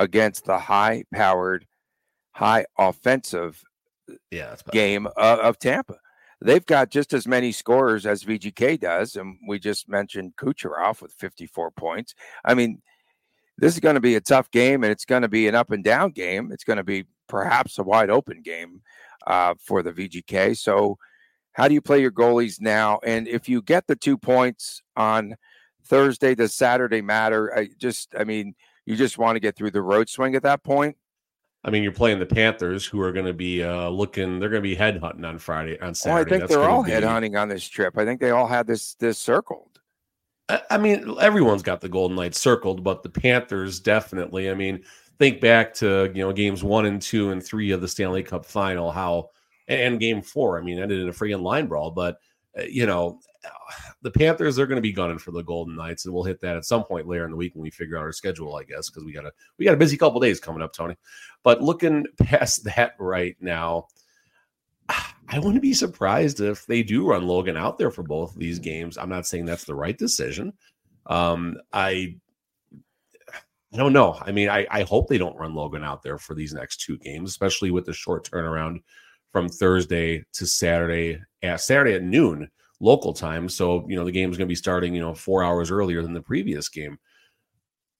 against 0.00 0.46
the 0.46 0.58
high 0.58 1.04
powered, 1.14 1.64
high 2.32 2.66
offensive 2.76 3.62
yeah, 4.32 4.56
game 4.72 5.06
of, 5.06 5.38
of, 5.38 5.58
Tampa? 5.60 5.98
They've 6.40 6.66
got 6.66 6.90
just 6.90 7.12
as 7.12 7.28
many 7.28 7.52
scorers 7.52 8.04
as 8.04 8.24
VGK 8.24 8.80
does. 8.80 9.14
And 9.14 9.38
we 9.46 9.60
just 9.60 9.88
mentioned 9.88 10.34
Kucherov 10.34 11.00
with 11.00 11.12
54 11.12 11.70
points. 11.70 12.16
I 12.44 12.54
mean, 12.54 12.82
this 13.58 13.74
is 13.74 13.80
going 13.80 13.94
to 13.94 14.00
be 14.00 14.16
a 14.16 14.20
tough 14.20 14.50
game 14.50 14.82
and 14.82 14.90
it's 14.90 15.04
going 15.04 15.22
to 15.22 15.28
be 15.28 15.48
an 15.48 15.54
up 15.54 15.70
and 15.70 15.84
down 15.84 16.10
game. 16.10 16.50
It's 16.52 16.64
going 16.64 16.76
to 16.76 16.84
be 16.84 17.04
perhaps 17.28 17.78
a 17.78 17.82
wide 17.82 18.10
open 18.10 18.42
game 18.42 18.82
uh, 19.26 19.54
for 19.58 19.82
the 19.82 19.92
VGK. 19.92 20.56
So, 20.56 20.98
how 21.52 21.68
do 21.68 21.74
you 21.74 21.80
play 21.80 22.00
your 22.00 22.10
goalies 22.10 22.60
now? 22.60 22.98
And 23.04 23.28
if 23.28 23.48
you 23.48 23.62
get 23.62 23.86
the 23.86 23.94
two 23.94 24.18
points 24.18 24.82
on 24.96 25.36
Thursday, 25.84 26.34
does 26.34 26.52
Saturday 26.52 27.00
matter? 27.00 27.56
I 27.56 27.68
just, 27.78 28.12
I 28.18 28.24
mean, 28.24 28.56
you 28.86 28.96
just 28.96 29.18
want 29.18 29.36
to 29.36 29.40
get 29.40 29.56
through 29.56 29.70
the 29.70 29.82
road 29.82 30.08
swing 30.08 30.34
at 30.34 30.42
that 30.42 30.64
point. 30.64 30.96
I 31.64 31.70
mean, 31.70 31.82
you're 31.82 31.92
playing 31.92 32.18
the 32.18 32.26
Panthers, 32.26 32.84
who 32.84 33.00
are 33.00 33.12
going 33.12 33.24
to 33.24 33.32
be 33.32 33.62
uh, 33.62 33.88
looking. 33.88 34.38
They're 34.38 34.50
going 34.50 34.62
to 34.62 34.68
be 34.68 34.74
head 34.74 34.98
hunting 34.98 35.24
on 35.24 35.38
Friday 35.38 35.80
on 35.80 35.94
Saturday. 35.94 36.26
I 36.26 36.28
think 36.28 36.40
That's 36.42 36.52
they're 36.52 36.68
all 36.68 36.82
be... 36.82 36.90
head 36.90 37.04
hunting 37.04 37.36
on 37.36 37.48
this 37.48 37.66
trip. 37.66 37.96
I 37.96 38.04
think 38.04 38.20
they 38.20 38.30
all 38.30 38.46
had 38.46 38.66
this 38.66 38.94
this 38.96 39.18
circled. 39.18 39.73
I 40.48 40.76
mean, 40.76 41.16
everyone's 41.20 41.62
got 41.62 41.80
the 41.80 41.88
Golden 41.88 42.16
Knights 42.16 42.38
circled, 42.38 42.84
but 42.84 43.02
the 43.02 43.08
Panthers 43.08 43.80
definitely. 43.80 44.50
I 44.50 44.54
mean, 44.54 44.84
think 45.18 45.40
back 45.40 45.72
to 45.74 46.10
you 46.14 46.22
know 46.22 46.32
games 46.32 46.62
one 46.62 46.86
and 46.86 47.00
two 47.00 47.30
and 47.30 47.42
three 47.42 47.70
of 47.70 47.80
the 47.80 47.88
Stanley 47.88 48.22
Cup 48.22 48.44
Final, 48.44 48.90
how 48.90 49.30
and 49.68 49.98
game 49.98 50.20
four. 50.22 50.58
I 50.58 50.62
mean, 50.62 50.78
ended 50.78 51.00
in 51.00 51.08
a 51.08 51.12
freaking 51.12 51.42
line 51.42 51.66
brawl, 51.66 51.90
but 51.90 52.18
uh, 52.58 52.64
you 52.64 52.86
know 52.86 53.20
the 54.02 54.10
Panthers 54.10 54.58
are 54.58 54.66
going 54.66 54.76
to 54.76 54.82
be 54.82 54.92
gunning 54.92 55.18
for 55.18 55.30
the 55.30 55.42
Golden 55.42 55.76
Knights, 55.76 56.04
and 56.04 56.12
we'll 56.12 56.24
hit 56.24 56.40
that 56.42 56.56
at 56.56 56.64
some 56.64 56.84
point 56.84 57.08
later 57.08 57.24
in 57.24 57.30
the 57.30 57.36
week 57.36 57.54
when 57.54 57.62
we 57.62 57.70
figure 57.70 57.96
out 57.96 58.02
our 58.02 58.12
schedule, 58.12 58.56
I 58.56 58.64
guess, 58.64 58.90
because 58.90 59.04
we 59.04 59.12
got 59.12 59.26
a 59.26 59.32
we 59.58 59.64
got 59.64 59.74
a 59.74 59.78
busy 59.78 59.96
couple 59.96 60.20
days 60.20 60.40
coming 60.40 60.62
up, 60.62 60.72
Tony. 60.72 60.96
But 61.42 61.62
looking 61.62 62.06
past 62.18 62.64
that 62.64 62.94
right 62.98 63.36
now, 63.40 63.88
I 64.88 65.38
wouldn't 65.38 65.62
be 65.62 65.74
surprised 65.74 66.40
if 66.40 66.66
they 66.66 66.82
do 66.82 67.06
run 67.06 67.26
Logan 67.26 67.56
out 67.56 67.78
there 67.78 67.90
for 67.90 68.02
both 68.02 68.34
of 68.34 68.38
these 68.38 68.58
games. 68.58 68.96
I'm 68.96 69.08
not 69.08 69.26
saying 69.26 69.46
that's 69.46 69.64
the 69.64 69.74
right 69.74 69.96
decision. 69.96 70.52
Um, 71.06 71.56
I 71.72 72.16
I 73.74 73.76
don't 73.76 73.92
know. 73.92 74.16
I 74.20 74.30
mean, 74.30 74.48
I, 74.48 74.66
I 74.70 74.82
hope 74.84 75.08
they 75.08 75.18
don't 75.18 75.36
run 75.36 75.54
Logan 75.54 75.82
out 75.82 76.02
there 76.02 76.18
for 76.18 76.34
these 76.34 76.54
next 76.54 76.80
two 76.82 76.96
games, 76.98 77.30
especially 77.30 77.72
with 77.72 77.84
the 77.84 77.92
short 77.92 78.28
turnaround 78.28 78.80
from 79.32 79.48
Thursday 79.48 80.24
to 80.34 80.46
Saturday 80.46 81.20
at 81.42 81.60
Saturday 81.60 81.94
at 81.94 82.04
noon 82.04 82.48
local 82.78 83.12
time. 83.12 83.48
So, 83.48 83.84
you 83.88 83.96
know, 83.96 84.04
the 84.04 84.12
game 84.12 84.30
is 84.30 84.36
going 84.36 84.46
to 84.46 84.52
be 84.52 84.54
starting, 84.54 84.94
you 84.94 85.00
know, 85.00 85.14
four 85.14 85.42
hours 85.42 85.72
earlier 85.72 86.02
than 86.02 86.12
the 86.12 86.20
previous 86.20 86.68
game. 86.68 86.98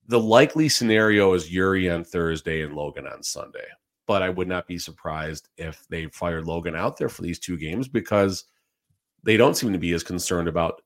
The 0.06 0.20
likely 0.20 0.68
scenario 0.68 1.32
is 1.32 1.50
Jiri 1.50 1.92
on 1.92 2.04
Thursday 2.04 2.62
and 2.62 2.74
Logan 2.74 3.08
on 3.08 3.24
Sunday 3.24 3.66
but 4.06 4.22
I 4.22 4.28
would 4.28 4.48
not 4.48 4.66
be 4.66 4.78
surprised 4.78 5.48
if 5.56 5.86
they 5.88 6.06
fired 6.06 6.46
Logan 6.46 6.76
out 6.76 6.96
there 6.96 7.08
for 7.08 7.22
these 7.22 7.38
two 7.38 7.56
games 7.56 7.88
because 7.88 8.44
they 9.22 9.36
don't 9.36 9.56
seem 9.56 9.72
to 9.72 9.78
be 9.78 9.92
as 9.92 10.02
concerned 10.02 10.48
about 10.48 10.82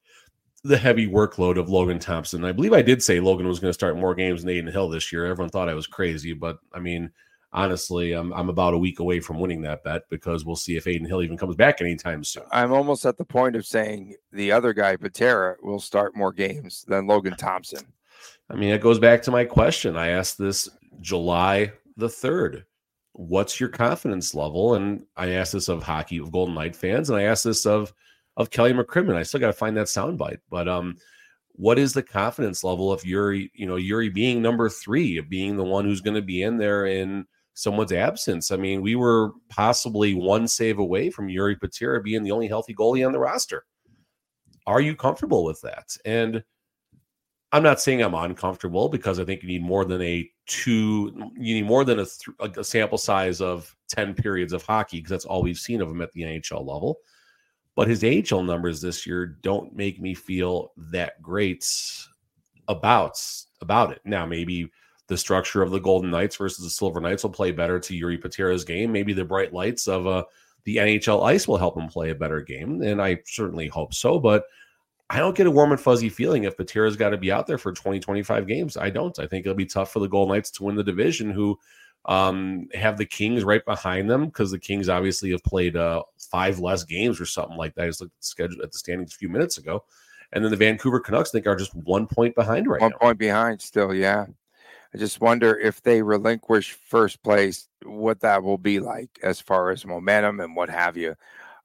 the 0.65 0.77
heavy 0.77 1.07
workload 1.07 1.59
of 1.59 1.69
Logan 1.69 1.99
Thompson. 1.99 2.45
I 2.45 2.53
believe 2.53 2.73
I 2.73 2.83
did 2.83 3.03
say 3.03 3.21
Logan 3.21 3.47
was 3.47 3.61
going 3.61 3.71
to 3.71 3.75
start 3.75 3.97
more 3.97 4.15
games 4.15 4.43
than 4.43 4.51
Adin 4.51 4.73
Hill 4.73 4.89
this 4.89 5.13
year. 5.13 5.27
Everyone 5.27 5.51
thought 5.51 5.69
I 5.69 5.75
was 5.75 5.87
crazy, 5.87 6.33
but 6.33 6.59
I 6.73 6.81
mean, 6.81 7.11
honestly, 7.53 8.13
I'm, 8.13 8.33
I'm 8.33 8.49
about 8.49 8.75
a 8.75 8.79
week 8.79 8.99
away 8.99 9.21
from 9.21 9.39
winning 9.39 9.63
that 9.63 9.85
bet 9.85 10.03
because 10.11 10.45
we'll 10.45 10.57
see 10.57 10.77
if 10.77 10.87
Adin 10.87 11.05
Hill 11.05 11.23
even 11.23 11.39
comes 11.39 11.57
back 11.57 11.81
anytime 11.81 12.25
soon. 12.25 12.45
I'm 12.51 12.73
almost 12.73 13.07
at 13.07 13.17
the 13.17 13.25
point 13.25 13.57
of 13.57 13.67
saying 13.67 14.17
the 14.33 14.53
other 14.53 14.73
guy, 14.73 14.97
Patera, 14.97 15.57
will 15.63 15.81
start 15.81 16.17
more 16.17 16.33
games 16.33 16.85
than 16.89 17.07
Logan 17.07 17.37
Thompson. 17.37 17.87
I 18.51 18.55
mean, 18.55 18.71
it 18.71 18.81
goes 18.81 18.99
back 18.99 19.23
to 19.23 19.31
my 19.31 19.45
question. 19.45 19.97
I 19.97 20.09
asked 20.09 20.39
this 20.39 20.69
July 21.01 21.73
the 21.97 22.09
3rd 22.09 22.65
what's 23.19 23.59
your 23.59 23.69
confidence 23.69 24.33
level? 24.33 24.75
And 24.75 25.05
I 25.17 25.31
asked 25.31 25.53
this 25.53 25.69
of 25.69 25.83
hockey 25.83 26.19
of 26.19 26.31
Golden 26.31 26.55
Knight 26.55 26.77
fans, 26.77 27.11
and 27.11 27.19
I 27.19 27.25
asked 27.25 27.45
this 27.45 27.67
of 27.67 27.93
of 28.37 28.51
Kelly 28.51 28.73
McCrimmon. 28.73 29.17
I 29.17 29.25
still 29.25 29.41
got 29.41 29.49
to 29.49 29.53
find 29.53 29.77
that 29.77 29.89
soundbite, 29.89 30.39
but 30.49 30.69
um, 30.69 30.97
what 31.51 31.81
is 31.81 31.93
the 31.93 32.03
confidence 32.03 32.63
level 32.63 32.93
of 32.93 33.03
Jiri? 33.03 33.51
You 33.55 33.67
know, 33.67 33.75
Jiri 33.75 34.15
being 34.15 34.41
number 34.41 34.69
three, 34.69 35.19
of 35.19 35.29
being 35.29 35.57
the 35.57 35.65
one 35.65 35.85
who's 35.85 36.01
going 36.01 36.15
to 36.15 36.23
be 36.23 36.45
in 36.45 36.59
there 36.59 36.87
in 36.87 37.27
someone's 37.55 37.93
absence. 37.93 38.53
I 38.53 38.57
mean, 38.57 38.83
we 38.83 38.95
were 38.95 39.33
possibly 39.49 40.15
one 40.15 40.47
save 40.47 40.79
away 40.79 41.11
from 41.11 41.27
Jiri 41.27 41.61
Patera 41.61 42.01
being 42.01 42.23
the 42.23 42.31
only 42.31 42.47
healthy 42.47 42.73
goalie 42.73 43.05
on 43.05 43.13
the 43.13 43.19
roster. 43.19 43.65
Are 44.65 44.81
you 44.81 44.95
comfortable 44.95 45.45
with 45.45 45.61
that? 45.63 45.89
And 46.05 46.45
I'm 47.53 47.63
not 47.63 47.81
saying 47.81 48.03
I'm 48.03 48.15
uncomfortable 48.15 48.89
because 48.89 49.19
I 49.19 49.25
think 49.25 49.43
you 49.43 49.49
need 49.49 49.63
more 49.63 49.85
than 49.85 50.03
a 50.03 50.31
two, 50.47 51.31
you 51.39 51.55
need 51.55 51.67
more 51.67 51.85
than 51.85 52.01
a, 52.01 52.05
th- 52.05 52.57
a 52.59 52.65
sample 52.65 52.99
size 52.99 53.41
of 53.41 53.75
10 53.89 54.15
periods 54.15 54.53
of 54.53 54.63
hockey 54.63 54.99
because 54.99 55.11
that's 55.11 55.25
all 55.25 55.43
we've 55.43 55.59
seen 55.59 55.81
of 55.81 55.89
him 55.89 56.03
at 56.03 56.13
the 56.13 56.23
NHL 56.23 56.67
level. 56.67 56.99
But 57.75 57.89
his 57.89 58.05
AHL 58.05 58.43
numbers 58.43 58.81
this 58.81 59.07
year 59.07 59.39
don't 59.41 59.75
make 59.75 60.01
me 60.01 60.13
feel 60.13 60.73
that 60.77 61.23
great 61.23 61.65
about 62.67 63.19
about 63.61 63.93
it. 63.93 64.01
Now, 64.05 64.27
maybe 64.27 64.71
the 65.07 65.17
structure 65.17 65.63
of 65.63 65.71
the 65.71 65.81
Golden 65.81 66.11
Knights 66.11 66.37
versus 66.37 66.65
the 66.65 66.71
Silver 66.71 67.01
Knights 67.01 67.23
will 67.23 67.31
play 67.31 67.51
better 67.51 67.81
to 67.81 67.95
Jiri 67.95 68.21
Patera's 68.21 68.65
game. 68.65 68.93
Maybe 68.93 69.13
the 69.13 69.25
bright 69.25 69.55
lights 69.55 69.89
of 69.89 70.07
uh, 70.07 70.25
the 70.65 70.77
NHL 70.77 71.25
ice 71.25 71.49
will 71.49 71.57
help 71.57 71.79
him 71.79 71.89
play 71.89 72.11
a 72.11 72.15
better 72.15 72.43
game, 72.43 72.83
and 72.83 73.01
I 73.01 73.21
certainly 73.25 73.69
hope 73.69 73.95
so. 73.95 74.19
But 74.19 74.45
I 75.11 75.19
don't 75.19 75.37
get 75.37 75.47
a 75.47 75.51
warm 75.51 75.73
and 75.73 75.81
fuzzy 75.81 76.09
feeling 76.09 76.45
if 76.45 76.57
Patera's 76.57 76.97
got 76.97 77.11
to 77.11 77.17
be 77.17 77.33
out 77.33 77.47
there 77.47 77.57
for 77.57 77.73
20, 77.73 77.99
25 77.99 78.47
games. 78.47 78.77
I 78.77 78.91
don't. 78.91 79.19
I 79.19 79.27
think 79.27 79.47
it'll 79.47 79.57
be 79.57 79.65
tough 79.65 79.91
for 79.91 80.01
the 80.01 80.09
Golden 80.09 80.35
Knights 80.35 80.51
to 80.53 80.65
win 80.65 80.77
the 80.77 80.85
division, 80.85 81.31
who 81.31 81.59
um, 82.05 82.69
have 82.75 82.99
the 82.99 83.07
Kings 83.07 83.43
right 83.43 83.65
behind 83.65 84.11
them 84.11 84.27
because 84.27 84.51
the 84.51 84.59
Kings 84.59 84.89
obviously 84.89 85.31
have 85.31 85.43
played 85.45 85.77
uh, 85.77 86.03
five 86.31 86.59
less 86.59 86.85
games 86.85 87.21
or 87.21 87.27
something 87.27 87.57
like 87.57 87.75
that. 87.75 87.85
I 87.85 87.87
just 87.87 88.01
looked 88.01 88.15
at 88.15 88.21
the 88.21 88.27
schedule 88.27 88.63
at 88.63 88.73
the 88.73 88.79
standings 88.79 89.15
a 89.15 89.19
few 89.19 89.29
minutes 89.31 89.57
ago. 89.59 89.85
And 90.33 90.45
then 90.45 90.51
the 90.51 90.59
Vancouver 90.59 91.01
Canucks, 91.01 91.31
I 91.31 91.33
think, 91.33 91.47
are 91.47 91.57
just 91.57 91.75
one 91.75 92.07
point 92.07 92.35
behind 92.35 92.67
right 92.67 92.81
one 92.81 92.91
now. 92.91 92.97
One 92.99 93.09
point 93.09 93.19
behind 93.19 93.63
still, 93.63 93.95
yeah. 93.95 94.27
I 94.95 94.99
just 94.99 95.21
wonder 95.21 95.59
if 95.59 95.83
they 95.83 96.03
relinquish 96.03 96.73
first 96.73 97.23
place, 97.23 97.69
what 97.85 98.21
that 98.21 98.43
will 98.43 98.59
be 98.59 98.81
like 98.81 99.19
as 99.23 99.41
far 99.41 99.71
as 99.71 99.85
momentum 99.85 100.41
and 100.41 100.57
what 100.57 100.71
have 100.71 100.97
you. 100.97 101.15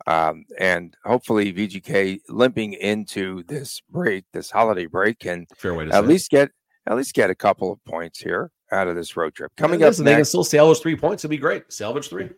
Um, 0.05 0.45
and 0.59 0.95
hopefully 1.05 1.53
VGK 1.53 2.21
limping 2.29 2.73
into 2.73 3.43
this 3.43 3.81
break, 3.89 4.25
this 4.33 4.51
holiday 4.51 4.85
break, 4.85 5.19
can 5.19 5.47
at 5.91 6.07
least 6.07 6.29
get 6.29 6.51
at 6.85 6.97
least 6.97 7.13
get 7.13 7.29
a 7.29 7.35
couple 7.35 7.71
of 7.71 7.83
points 7.85 8.19
here 8.19 8.51
out 8.71 8.87
of 8.87 8.95
this 8.95 9.15
road 9.15 9.33
trip. 9.33 9.51
Coming 9.55 9.79
yeah, 9.79 9.87
up, 9.87 9.91
next, 9.91 9.99
they 9.99 10.15
can 10.15 10.25
still 10.25 10.43
salvage 10.43 10.81
three 10.81 10.97
points. 10.97 11.23
It'd 11.23 11.31
be 11.31 11.37
great. 11.37 11.71
Salvage 11.71 12.09
three. 12.09 12.29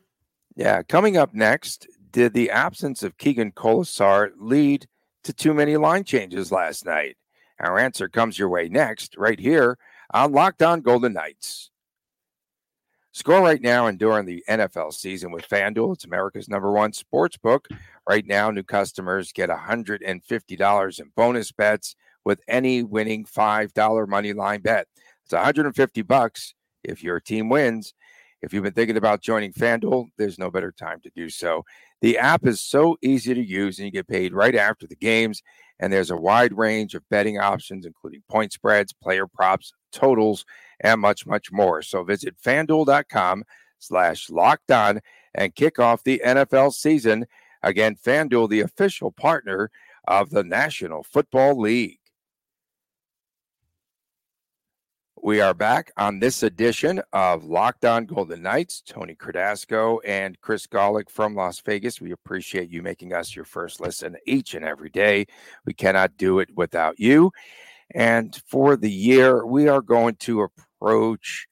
Yeah, 0.55 0.83
coming 0.83 1.17
up 1.17 1.33
next, 1.33 1.87
did 2.11 2.33
the 2.33 2.51
absence 2.51 3.03
of 3.03 3.17
Keegan 3.17 3.51
Kolesar 3.51 4.31
lead 4.37 4.87
to 5.23 5.33
too 5.33 5.53
many 5.53 5.75
line 5.77 6.03
changes 6.03 6.51
last 6.51 6.85
night? 6.85 7.17
Our 7.59 7.79
answer 7.79 8.07
comes 8.07 8.37
your 8.37 8.49
way 8.49 8.69
next, 8.69 9.17
right 9.17 9.39
here 9.39 9.77
on 10.13 10.31
Locked 10.31 10.61
On 10.61 10.81
Golden 10.81 11.13
Knights. 11.13 11.71
Score 13.15 13.41
right 13.41 13.61
now 13.61 13.87
and 13.87 13.97
during 13.97 14.25
the 14.25 14.43
NFL 14.49 14.93
season 14.93 15.31
with 15.31 15.47
FanDuel. 15.47 15.93
It's 15.93 16.03
America's 16.03 16.49
number 16.49 16.69
one 16.69 16.91
sports 16.91 17.37
book. 17.37 17.69
Right 18.05 18.27
now, 18.27 18.51
new 18.51 18.61
customers 18.61 19.31
get 19.31 19.49
$150 19.49 20.99
in 20.99 21.11
bonus 21.15 21.51
bets 21.53 21.95
with 22.25 22.41
any 22.49 22.83
winning 22.83 23.23
$5 23.23 24.07
money 24.09 24.33
line 24.33 24.59
bet. 24.59 24.87
It's 25.23 25.31
150 25.31 26.01
bucks 26.01 26.55
if 26.83 27.01
your 27.01 27.21
team 27.21 27.47
wins. 27.47 27.93
If 28.41 28.53
you've 28.53 28.63
been 28.63 28.73
thinking 28.73 28.97
about 28.97 29.21
joining 29.21 29.53
FanDuel, 29.53 30.09
there's 30.17 30.37
no 30.37 30.51
better 30.51 30.73
time 30.73 30.99
to 30.99 31.11
do 31.15 31.29
so. 31.29 31.63
The 32.01 32.17
app 32.17 32.45
is 32.45 32.59
so 32.59 32.97
easy 33.01 33.33
to 33.33 33.41
use 33.41 33.79
and 33.79 33.85
you 33.85 33.93
get 33.93 34.09
paid 34.09 34.33
right 34.33 34.55
after 34.55 34.87
the 34.87 34.95
games. 34.97 35.41
And 35.79 35.91
there's 35.91 36.11
a 36.11 36.17
wide 36.17 36.51
range 36.51 36.95
of 36.95 37.07
betting 37.09 37.39
options, 37.39 37.85
including 37.85 38.23
point 38.29 38.51
spreads, 38.51 38.91
player 38.91 39.25
props, 39.25 39.71
totals, 39.95 40.45
and 40.79 41.01
much, 41.01 41.25
much 41.25 41.51
more. 41.51 41.81
So 41.81 42.03
visit 42.03 42.35
fanduel.com 42.41 43.43
slash 43.79 44.29
locked 44.29 44.71
on 44.71 45.01
and 45.33 45.55
kick 45.55 45.79
off 45.79 46.03
the 46.03 46.21
NFL 46.25 46.73
season. 46.73 47.25
Again, 47.63 47.95
FanDuel, 47.95 48.49
the 48.49 48.61
official 48.61 49.11
partner 49.11 49.71
of 50.07 50.29
the 50.29 50.43
National 50.43 51.03
Football 51.03 51.59
League. 51.59 51.99
We 55.25 55.41
are 55.41 55.55
back 55.55 55.91
on 55.97 56.19
this 56.19 56.43
edition 56.43 57.01
of 57.11 57.45
Locked 57.45 57.83
On 57.83 58.05
Golden 58.05 58.43
Knights. 58.43 58.83
Tony 58.85 59.15
Cardasco 59.15 59.97
and 60.05 60.39
Chris 60.39 60.67
Golick 60.67 61.09
from 61.09 61.33
Las 61.33 61.59
Vegas. 61.61 61.99
We 61.99 62.11
appreciate 62.11 62.69
you 62.69 62.83
making 62.83 63.11
us 63.11 63.35
your 63.35 63.45
first 63.45 63.81
listen 63.81 64.17
each 64.27 64.53
and 64.53 64.63
every 64.63 64.91
day. 64.91 65.25
We 65.65 65.73
cannot 65.73 66.15
do 66.17 66.37
it 66.37 66.55
without 66.55 66.99
you. 66.99 67.31
And 67.91 68.35
for 68.47 68.75
the 68.75 68.91
year, 68.91 69.45
we 69.45 69.67
are 69.67 69.81
going 69.81 70.15
to 70.21 70.41
approach 70.41 71.45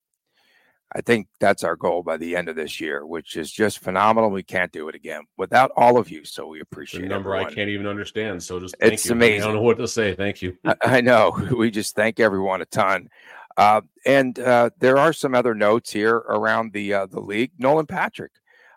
I 0.92 1.02
think 1.02 1.28
that's 1.38 1.62
our 1.62 1.76
goal 1.76 2.02
by 2.02 2.16
the 2.16 2.34
end 2.34 2.48
of 2.48 2.56
this 2.56 2.80
year, 2.80 3.06
which 3.06 3.36
is 3.36 3.52
just 3.52 3.78
phenomenal. 3.78 4.28
We 4.30 4.42
can't 4.42 4.72
do 4.72 4.88
it 4.88 4.96
again 4.96 5.22
without 5.36 5.70
all 5.76 5.98
of 5.98 6.10
you. 6.10 6.24
So 6.24 6.48
we 6.48 6.60
appreciate 6.60 7.02
the 7.02 7.08
number 7.08 7.32
everyone. 7.32 7.52
I 7.52 7.54
can't 7.54 7.70
even 7.70 7.86
understand. 7.86 8.42
So 8.42 8.58
just 8.58 8.74
it's 8.80 9.06
you. 9.06 9.12
amazing. 9.12 9.42
I 9.42 9.44
don't 9.46 9.54
know 9.54 9.62
what 9.62 9.78
to 9.78 9.86
say. 9.86 10.16
Thank 10.16 10.42
you. 10.42 10.56
I, 10.64 10.74
I 10.82 11.00
know. 11.00 11.30
We 11.56 11.70
just 11.70 11.94
thank 11.94 12.18
everyone 12.18 12.60
a 12.62 12.66
ton. 12.66 13.08
Uh, 13.56 13.82
and 14.04 14.38
uh, 14.38 14.70
there 14.78 14.96
are 14.96 15.12
some 15.12 15.34
other 15.34 15.54
notes 15.54 15.92
here 15.92 16.16
around 16.16 16.72
the 16.72 16.94
uh, 16.94 17.06
the 17.06 17.20
league. 17.20 17.52
Nolan 17.58 17.86
Patrick 17.86 18.32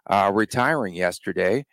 uh, 0.08 0.32
retiring 0.34 0.94
yesterday. 0.94 1.66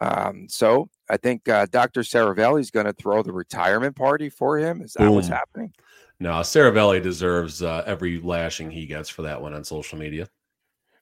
Um, 0.00 0.46
so 0.48 0.88
I 1.08 1.16
think 1.16 1.48
uh, 1.48 1.66
Dr. 1.70 2.02
Seravalli 2.02 2.60
is 2.60 2.70
going 2.70 2.86
to 2.86 2.92
throw 2.92 3.22
the 3.22 3.32
retirement 3.32 3.96
party 3.96 4.28
for 4.28 4.58
him. 4.58 4.82
Is 4.82 4.92
that 4.94 5.04
Boom. 5.04 5.14
what's 5.14 5.28
happening? 5.28 5.72
No, 6.18 6.30
Seravalli 6.32 7.02
deserves 7.02 7.62
uh, 7.62 7.82
every 7.86 8.20
lashing 8.20 8.70
he 8.70 8.86
gets 8.86 9.08
for 9.08 9.22
that 9.22 9.40
one 9.40 9.54
on 9.54 9.64
social 9.64 9.98
media. 9.98 10.28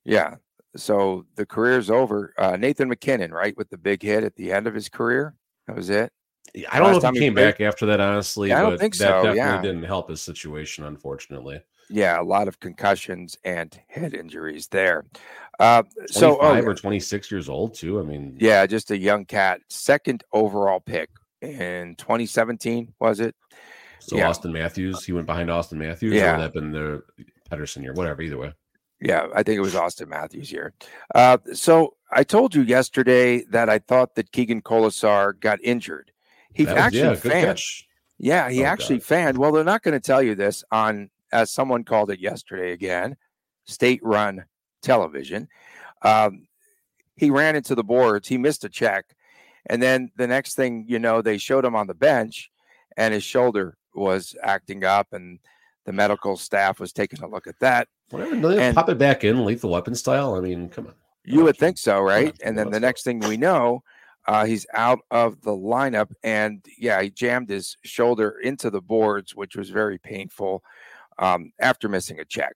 Yeah. 0.05 0.37
So 0.77 1.24
the 1.37 1.46
career's 1.46 1.90
over. 1.90 2.35
Uh, 2.37 2.57
Nathan 2.57 2.88
MacKinnon, 2.88 3.33
right, 3.33 3.57
with 3.57 3.70
the 3.70 3.79
big 3.79 4.03
hit 4.03 4.24
at 4.24 4.35
the 4.35 4.53
end 4.53 4.66
of 4.66 4.74
his 4.74 4.88
career. 4.88 5.35
That 5.66 5.77
was 5.77 5.88
it. 5.90 6.12
Yeah, 6.53 6.68
I 6.70 6.79
don't 6.79 6.92
Last 6.92 7.03
know 7.03 7.09
if 7.09 7.14
he 7.14 7.20
came 7.20 7.35
back 7.35 7.61
after 7.61 7.87
that, 7.87 8.00
honestly. 8.00 8.50
Yeah, 8.50 8.59
I 8.59 8.62
don't 8.62 8.79
think 8.79 8.96
that 8.96 9.09
so. 9.09 9.22
definitely 9.22 9.37
yeah. 9.38 9.62
didn't 9.62 9.85
help 9.85 10.11
his 10.11 10.20
situation, 10.20 10.85
unfortunately. 10.85 11.61
Yeah, 11.90 12.20
a 12.20 12.22
lot 12.22 12.48
of 12.48 12.61
concussions 12.61 13.37
and 13.44 13.79
head 13.88 14.14
injuries 14.14 14.68
there. 14.68 15.05
Uh, 15.61 15.83
so, 16.07 16.38
oh, 16.40 16.61
or 16.62 16.75
26 16.75 17.31
years 17.31 17.49
old, 17.49 17.75
too. 17.75 18.01
I 18.01 18.03
mean, 18.03 18.37
yeah, 18.40 18.67
just 18.67 18.90
a 18.90 18.99
young 18.99 19.25
cat. 19.25 19.61
Second 19.69 20.25
overall 20.33 20.81
pick 20.81 21.11
in 21.40 21.95
2017, 21.97 22.93
was 22.99 23.21
it? 23.21 23.35
So 24.01 24.17
yeah. 24.17 24.29
Auston 24.29 24.53
Matthews, 24.53 25.05
he 25.05 25.12
went 25.12 25.27
behind 25.27 25.49
Auston 25.49 25.75
Matthews, 25.75 26.14
yeah. 26.14 26.37
or 26.37 26.40
that 26.40 26.53
been 26.53 26.73
the 26.73 27.03
Pettersson 27.51 27.83
year, 27.83 27.95
whatever. 27.95 28.21
Either 28.21 28.37
way. 28.37 28.53
Yeah, 29.01 29.27
I 29.35 29.43
think 29.43 29.59
it 29.59 29.62
was 29.62 29.75
Auston 29.75 30.09
Matthews 30.09 30.53
year. 30.53 30.73
Uh, 31.14 31.38
so 31.53 31.95
I 32.11 32.25
told 32.25 32.55
you 32.55 32.62
yesterday 32.62 33.45
that 33.51 33.69
I 33.69 33.79
thought 33.79 34.14
that 34.14 34.33
Keegan 34.33 34.62
Kolesar 34.62 35.38
got 35.40 35.59
injured. 35.62 36.12
He 36.53 36.67
actually 36.69 37.01
yeah, 37.01 37.14
fanned. 37.14 37.62
Yeah, 38.19 38.51
he 38.51 38.62
oh, 38.62 38.67
actually 38.67 38.99
God. 38.99 39.07
fanned. 39.07 39.38
Well, 39.38 39.53
they're 39.53 39.64
not 39.64 39.83
going 39.83 39.93
to 39.93 40.01
tell 40.01 40.23
you 40.23 40.35
this 40.35 40.64
on, 40.71 41.11
as 41.33 41.51
someone 41.51 41.85
called 41.85 42.11
it 42.11 42.21
yesterday 42.21 42.73
again, 42.73 43.17
state-run 43.67 44.45
television. 44.85 45.49
Um, 46.03 46.47
he 47.16 47.31
ran 47.31 47.57
into 47.57 47.75
the 47.75 47.85
boards. 47.85 48.29
He 48.29 48.38
missed 48.38 48.64
a 48.64 48.68
check, 48.68 49.16
and 49.66 49.83
then 49.83 50.11
the 50.16 50.27
next 50.27 50.55
thing 50.55 50.85
you 50.88 50.99
know, 50.99 51.23
they 51.23 51.38
showed 51.38 51.64
him 51.64 51.75
on 51.75 51.87
the 51.87 51.94
bench, 51.94 52.51
and 52.97 53.14
his 53.14 53.25
shoulder 53.25 53.77
was 53.94 54.35
acting 54.42 54.85
up, 54.85 55.09
and 55.12 55.38
the 55.87 55.92
medical 55.92 56.37
staff 56.37 56.81
was 56.81 56.92
taking 56.92 57.23
a 57.23 57.29
look 57.29 57.47
at 57.47 57.59
that. 57.61 57.88
Whatever, 58.11 58.61
and 58.61 58.77
pop 58.77 58.88
it 58.88 58.99
back 58.99 59.25
in, 59.25 59.44
lethal 59.44 59.70
weapon 59.70 59.94
style. 59.94 60.35
I 60.35 60.40
mean, 60.40 60.68
come 60.68 60.87
on. 60.87 60.94
You 61.25 61.44
would 61.44 61.57
think 61.57 61.79
so, 61.79 62.01
right? 62.01 62.37
And 62.44 62.59
then 62.59 62.70
the 62.70 62.81
next 62.81 63.03
thing 63.03 63.20
we 63.20 63.38
know, 63.38 63.83
uh, 64.27 64.44
he's 64.44 64.66
out 64.75 64.99
of 65.11 65.40
the 65.40 65.53
lineup, 65.53 66.11
and 66.23 66.64
yeah, 66.79 67.01
he 67.01 67.11
jammed 67.11 67.49
his 67.49 67.79
shoulder 67.83 68.31
into 68.42 68.68
the 68.70 68.83
boards, 68.83 69.35
which 69.35 69.57
was 69.57 69.70
very 69.70 69.99
painful 69.99 70.62
um, 71.18 71.53
after 71.59 71.88
missing 71.88 72.20
a 72.20 72.25
check. 72.25 72.55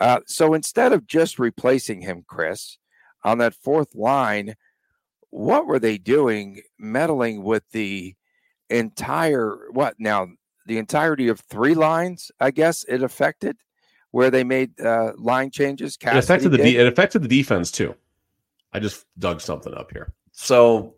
Uh, 0.00 0.20
so 0.26 0.54
instead 0.54 0.92
of 0.92 1.06
just 1.06 1.38
replacing 1.38 2.00
him, 2.00 2.24
Chris, 2.26 2.78
on 3.22 3.38
that 3.38 3.54
fourth 3.54 3.94
line, 3.94 4.54
what 5.30 5.66
were 5.66 5.78
they 5.78 5.98
doing, 5.98 6.62
meddling 6.78 7.42
with 7.42 7.64
the 7.72 8.14
entire 8.70 9.70
what 9.70 9.94
now 9.98 10.28
the 10.66 10.78
entirety 10.78 11.28
of 11.28 11.40
three 11.40 11.74
lines, 11.74 12.30
I 12.40 12.50
guess 12.50 12.84
it 12.88 13.02
affected 13.02 13.56
where 14.10 14.30
they 14.30 14.44
made 14.44 14.80
uh, 14.80 15.12
line 15.16 15.50
changes. 15.50 15.96
Cassidy 15.96 16.18
it 16.18 16.24
affected 16.24 16.50
the 16.52 16.58
de- 16.58 16.76
it 16.76 16.86
affected 16.86 17.22
the 17.22 17.28
defense 17.28 17.70
too. 17.70 17.94
I 18.72 18.80
just 18.80 19.06
dug 19.18 19.40
something 19.40 19.74
up 19.74 19.90
here. 19.90 20.12
So 20.32 20.94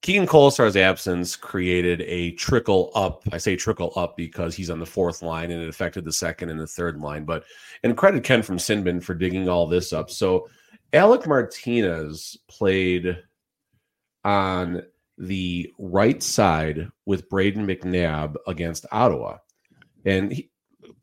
Keegan 0.00 0.26
Kolesar's 0.26 0.76
absence 0.76 1.34
created 1.34 2.02
a 2.02 2.30
trickle 2.32 2.92
up. 2.94 3.22
I 3.32 3.38
say 3.38 3.56
trickle 3.56 3.92
up 3.96 4.16
because 4.16 4.54
he's 4.54 4.70
on 4.70 4.78
the 4.78 4.86
fourth 4.86 5.22
line 5.22 5.50
and 5.50 5.60
it 5.60 5.68
affected 5.68 6.04
the 6.04 6.12
second 6.12 6.50
and 6.50 6.60
the 6.60 6.66
third 6.66 7.00
line. 7.00 7.24
But 7.24 7.44
and 7.82 7.96
credit 7.96 8.22
Ken 8.22 8.42
from 8.42 8.58
Sinbin 8.58 9.02
for 9.02 9.14
digging 9.14 9.48
all 9.48 9.66
this 9.66 9.92
up. 9.92 10.08
So 10.08 10.48
Alec 10.92 11.26
Martinez 11.26 12.38
played 12.48 13.18
on 14.24 14.82
the 15.18 15.72
right 15.78 16.22
side 16.22 16.88
with 17.04 17.28
Brayden 17.28 17.64
McNabb 17.64 18.36
against 18.46 18.86
Ottawa. 18.92 19.38
And 20.04 20.32
he, 20.32 20.50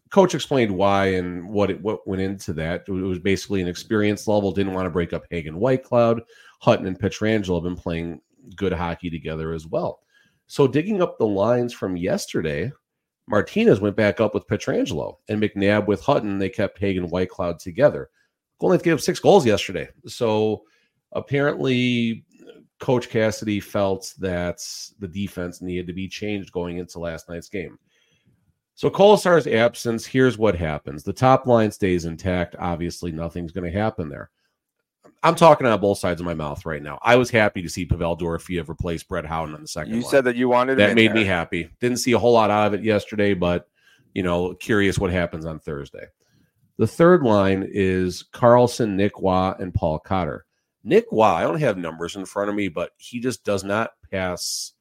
coach 0.09 0.33
explained 0.33 0.71
why 0.71 1.07
and 1.07 1.49
what 1.49 1.69
it, 1.69 1.81
what 1.81 2.07
went 2.07 2.21
into 2.21 2.53
that. 2.53 2.85
It 2.87 2.91
was 2.91 3.19
basically 3.19 3.61
an 3.61 3.67
experience 3.67 4.27
level. 4.27 4.53
Didn't 4.53 4.73
want 4.73 4.85
to 4.85 4.91
break 4.91 5.11
up 5.11 5.25
Hagen 5.29 5.55
Whitecloud. 5.55 6.21
Hutton 6.61 6.87
and 6.87 6.97
Pietrangelo 6.97 7.55
have 7.55 7.63
been 7.63 7.75
playing 7.75 8.21
good 8.55 8.73
hockey 8.73 9.09
together 9.09 9.53
as 9.53 9.67
well. 9.67 9.99
So 10.47 10.67
digging 10.67 11.01
up 11.01 11.17
the 11.17 11.25
lines 11.25 11.73
from 11.73 11.97
yesterday, 11.97 12.71
Martinez 13.27 13.79
went 13.79 13.95
back 13.95 14.21
up 14.21 14.33
with 14.33 14.47
Pietrangelo 14.47 15.15
and 15.29 15.41
McNabb 15.41 15.87
with 15.87 16.01
Hutton. 16.01 16.37
They 16.37 16.49
kept 16.49 16.77
Hagen 16.79 17.07
Whitecloud 17.09 17.59
together. 17.59 18.09
Golden 18.59 18.79
gave 18.79 18.93
up 18.93 18.99
six 19.01 19.19
goals 19.19 19.45
yesterday. 19.45 19.89
So 20.05 20.63
apparently 21.11 22.25
Coach 22.79 23.09
Cassidy 23.09 23.59
felt 23.59 24.13
that 24.19 24.59
the 24.99 25.07
defense 25.07 25.61
needed 25.61 25.87
to 25.87 25.93
be 25.93 26.07
changed 26.07 26.51
going 26.51 26.77
into 26.77 26.99
last 26.99 27.27
night's 27.29 27.49
game. 27.49 27.77
So 28.75 28.89
Kolesar's 28.89 29.47
absence, 29.47 30.05
here's 30.05 30.37
what 30.37 30.55
happens. 30.55 31.03
The 31.03 31.13
top 31.13 31.47
line 31.47 31.71
stays 31.71 32.05
intact. 32.05 32.57
Obviously, 32.59 33.11
nothing's 33.11 33.53
going 33.53 33.71
to 33.71 33.77
happen 33.77 34.09
there. 34.09 34.29
I'm 35.25 35.33
talking 35.33 35.65
on 35.65 35.81
both 35.81 35.97
sides 35.97 36.21
of 36.21 36.25
my 36.25 36.35
mouth 36.35 36.67
right 36.67 36.83
now. 36.83 36.99
I 37.01 37.15
was 37.15 37.31
happy 37.31 37.63
to 37.63 37.69
see 37.69 37.83
Pavel 37.83 38.15
Dorofeyev 38.15 38.69
replace 38.69 39.01
Brett 39.01 39.25
Howden 39.25 39.55
on 39.55 39.61
the 39.61 39.67
second. 39.67 39.95
You 39.95 40.01
line. 40.01 40.09
said 40.11 40.23
that 40.25 40.35
you 40.35 40.47
wanted 40.47 40.77
that 40.77 40.93
made 40.93 41.07
there. 41.07 41.15
me 41.15 41.25
happy. 41.25 41.67
Didn't 41.79 41.97
see 41.97 42.11
a 42.11 42.19
whole 42.19 42.33
lot 42.33 42.51
out 42.51 42.67
of 42.67 42.73
it 42.75 42.83
yesterday, 42.83 43.33
but 43.33 43.67
you 44.13 44.21
know, 44.21 44.53
curious 44.53 44.99
what 44.99 45.09
happens 45.09 45.47
on 45.47 45.59
Thursday. 45.59 46.05
The 46.77 46.85
third 46.85 47.23
line 47.23 47.67
is 47.67 48.23
Karlsson, 48.33 48.91
Nick 48.91 49.19
Wah, 49.19 49.55
and 49.59 49.73
Paul 49.73 49.97
Cotter. 49.97 50.45
Nick 50.83 51.11
Wah, 51.11 51.33
I 51.33 51.41
don't 51.41 51.59
have 51.59 51.79
numbers 51.79 52.15
in 52.15 52.25
front 52.25 52.51
of 52.51 52.55
me, 52.55 52.67
but 52.67 52.91
he 52.97 53.19
just 53.19 53.43
does 53.43 53.63
not 53.63 53.93
pass 54.11 54.73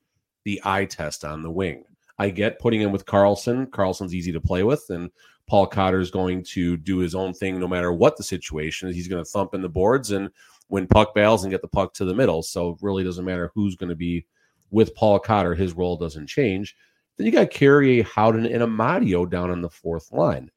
the 0.44 0.60
eye 0.62 0.84
test 0.84 1.24
on 1.24 1.40
the 1.40 1.50
wing. 1.50 1.84
I 2.18 2.28
get 2.28 2.58
putting 2.58 2.82
him 2.82 2.92
with 2.92 3.06
Karlsson. 3.06 3.68
Karlsson's 3.70 4.14
easy 4.14 4.32
to 4.32 4.42
play 4.42 4.62
with, 4.62 4.84
and 4.90 5.10
Paul 5.46 5.66
Cotter 5.66 6.00
is 6.00 6.10
going 6.10 6.42
to 6.44 6.76
do 6.76 6.98
his 6.98 7.14
own 7.14 7.34
thing 7.34 7.60
no 7.60 7.68
matter 7.68 7.92
what 7.92 8.16
the 8.16 8.22
situation 8.22 8.88
is. 8.88 8.96
He's 8.96 9.08
going 9.08 9.22
to 9.22 9.30
thump 9.30 9.54
in 9.54 9.62
the 9.62 9.68
boards 9.68 10.10
and 10.10 10.30
win 10.68 10.86
puck 10.86 11.14
battles 11.14 11.44
and 11.44 11.50
get 11.50 11.62
the 11.62 11.68
puck 11.68 11.92
to 11.94 12.04
the 12.04 12.14
middle. 12.14 12.42
So 12.42 12.70
it 12.70 12.78
really 12.80 13.04
doesn't 13.04 13.24
matter 13.24 13.50
who's 13.54 13.76
going 13.76 13.90
to 13.90 13.96
be 13.96 14.26
with 14.70 14.94
Paul 14.94 15.18
Cotter. 15.18 15.54
His 15.54 15.74
role 15.74 15.96
doesn't 15.96 16.26
change. 16.26 16.74
Then 17.16 17.26
you 17.26 17.32
got 17.32 17.50
Carrier, 17.50 18.02
Howden, 18.02 18.46
and 18.46 18.62
Amadio 18.62 19.28
down 19.28 19.50
on 19.50 19.60
the 19.60 19.70
fourth 19.70 20.10
line. 20.12 20.50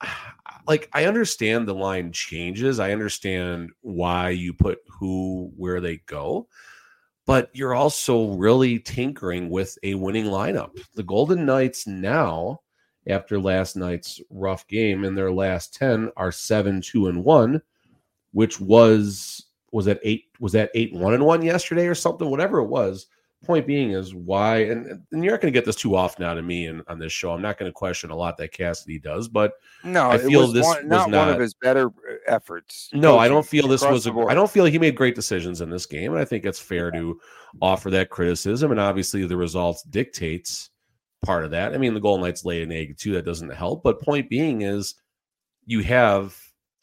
like 0.66 0.88
I 0.92 1.06
understand 1.06 1.66
the 1.66 1.74
line 1.74 2.12
changes. 2.12 2.80
I 2.80 2.92
understand 2.92 3.70
why 3.80 4.30
you 4.30 4.52
put 4.52 4.78
who 4.86 5.52
where 5.56 5.80
they 5.80 5.98
go, 6.06 6.48
but 7.26 7.50
you're 7.52 7.74
also 7.74 8.32
really 8.32 8.78
tinkering 8.78 9.50
with 9.50 9.78
a 9.82 9.94
winning 9.94 10.26
lineup. 10.26 10.78
The 10.94 11.02
Golden 11.02 11.46
Knights 11.46 11.86
now, 11.86 12.60
after 13.06 13.38
last 13.38 13.76
night's 13.76 14.20
rough 14.30 14.66
game, 14.68 15.04
in 15.04 15.14
their 15.14 15.32
last 15.32 15.74
10 15.74 16.10
are 16.16 16.32
7 16.32 16.80
2 16.80 17.08
and 17.08 17.24
1, 17.24 17.62
which 18.32 18.60
was 18.60 19.46
was 19.72 19.86
that 19.86 19.98
eight 20.04 20.26
was 20.38 20.52
that 20.52 20.70
eight 20.74 20.92
one 20.94 21.14
and 21.14 21.26
one 21.26 21.42
yesterday 21.42 21.88
or 21.88 21.96
something, 21.96 22.30
whatever 22.30 22.58
it 22.58 22.66
was 22.66 23.06
point 23.44 23.66
being 23.66 23.92
is 23.92 24.14
why, 24.14 24.58
and, 24.58 25.02
and 25.12 25.24
you're 25.24 25.32
not 25.32 25.40
going 25.40 25.52
to 25.52 25.56
get 25.56 25.64
this 25.64 25.76
too 25.76 25.94
often 25.94 26.24
out 26.24 26.38
of 26.38 26.44
me 26.44 26.66
and 26.66 26.82
on 26.88 26.98
this 26.98 27.12
show. 27.12 27.30
I'm 27.32 27.42
not 27.42 27.58
going 27.58 27.70
to 27.70 27.72
question 27.72 28.10
a 28.10 28.16
lot 28.16 28.36
that 28.38 28.52
Cassidy 28.52 28.98
does, 28.98 29.28
but 29.28 29.52
no, 29.84 30.10
I 30.10 30.18
feel 30.18 30.48
this 30.48 30.64
one, 30.64 30.76
was 30.76 30.86
not, 30.86 31.10
not, 31.10 31.26
one 31.26 31.34
of 31.34 31.40
his 31.40 31.54
better 31.54 31.86
uh, 31.88 32.16
efforts. 32.26 32.90
No, 32.92 33.18
I 33.18 33.28
don't 33.28 33.46
feel 33.46 33.68
this 33.68 33.82
was. 33.82 34.06
A, 34.06 34.12
I 34.12 34.34
don't 34.34 34.50
feel 34.50 34.64
he 34.64 34.78
made 34.78 34.96
great 34.96 35.14
decisions 35.14 35.60
in 35.60 35.70
this 35.70 35.86
game, 35.86 36.12
and 36.12 36.20
I 36.20 36.24
think 36.24 36.44
it's 36.44 36.58
fair 36.58 36.90
yeah. 36.92 37.00
to 37.00 37.20
offer 37.62 37.90
that 37.90 38.10
criticism. 38.10 38.70
And 38.70 38.80
obviously, 38.80 39.24
the 39.26 39.36
results 39.36 39.82
dictates 39.82 40.70
part 41.24 41.44
of 41.44 41.50
that. 41.52 41.74
I 41.74 41.78
mean, 41.78 41.94
the 41.94 42.00
Golden 42.00 42.24
Knights 42.24 42.44
laid 42.44 42.62
an 42.62 42.72
egg 42.72 42.96
too. 42.98 43.12
That 43.12 43.24
doesn't 43.24 43.50
help. 43.50 43.82
But 43.82 44.00
point 44.00 44.28
being 44.28 44.62
is, 44.62 44.94
you 45.66 45.80
have 45.82 46.36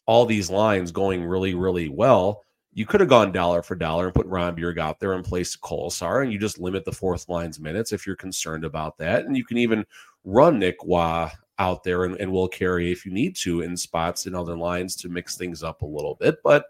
all 0.05 0.25
these 0.25 0.49
lines 0.49 0.91
going 0.91 1.23
really, 1.23 1.53
really 1.53 1.89
well 1.89 2.43
you 2.73 2.85
could 2.85 3.01
have 3.01 3.09
gone 3.09 3.31
dollar 3.31 3.61
for 3.61 3.75
dollar 3.75 4.05
and 4.05 4.15
put 4.15 4.29
Rondbjerg 4.29 4.77
out 4.77 4.99
there 4.99 5.13
and 5.13 5.25
placed 5.25 5.61
Kolesar, 5.61 6.23
and 6.23 6.31
you 6.31 6.39
just 6.39 6.59
limit 6.59 6.85
the 6.85 6.91
fourth 6.91 7.27
line's 7.27 7.59
minutes 7.59 7.91
if 7.91 8.07
you're 8.07 8.15
concerned 8.15 8.63
about 8.63 8.97
that. 8.97 9.25
And 9.25 9.35
you 9.35 9.43
can 9.43 9.57
even 9.57 9.85
run 10.23 10.59
Nick 10.59 10.83
Waugh 10.85 11.31
out 11.59 11.83
there 11.83 12.05
and, 12.05 12.15
and 12.17 12.31
will 12.31 12.47
carry 12.47 12.91
if 12.91 13.05
you 13.05 13.11
need 13.11 13.35
to 13.37 13.61
in 13.61 13.75
spots 13.75 14.25
in 14.25 14.33
other 14.33 14.57
lines 14.57 14.95
to 14.97 15.09
mix 15.09 15.35
things 15.35 15.63
up 15.63 15.81
a 15.81 15.85
little 15.85 16.15
bit. 16.15 16.37
But 16.43 16.65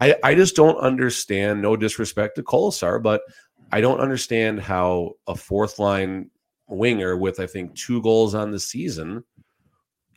I, 0.00 0.16
I 0.22 0.34
just 0.34 0.54
don't 0.54 0.76
understand, 0.78 1.62
no 1.62 1.76
disrespect 1.76 2.36
to 2.36 2.42
Kolesar, 2.42 3.02
but 3.02 3.22
I 3.72 3.80
don't 3.80 4.00
understand 4.00 4.60
how 4.60 5.12
a 5.26 5.34
fourth 5.34 5.78
line 5.78 6.30
winger 6.70 7.16
with 7.16 7.40
I 7.40 7.46
think 7.46 7.74
two 7.74 8.00
goals 8.02 8.34
on 8.34 8.50
the 8.50 8.60
season, 8.60 9.24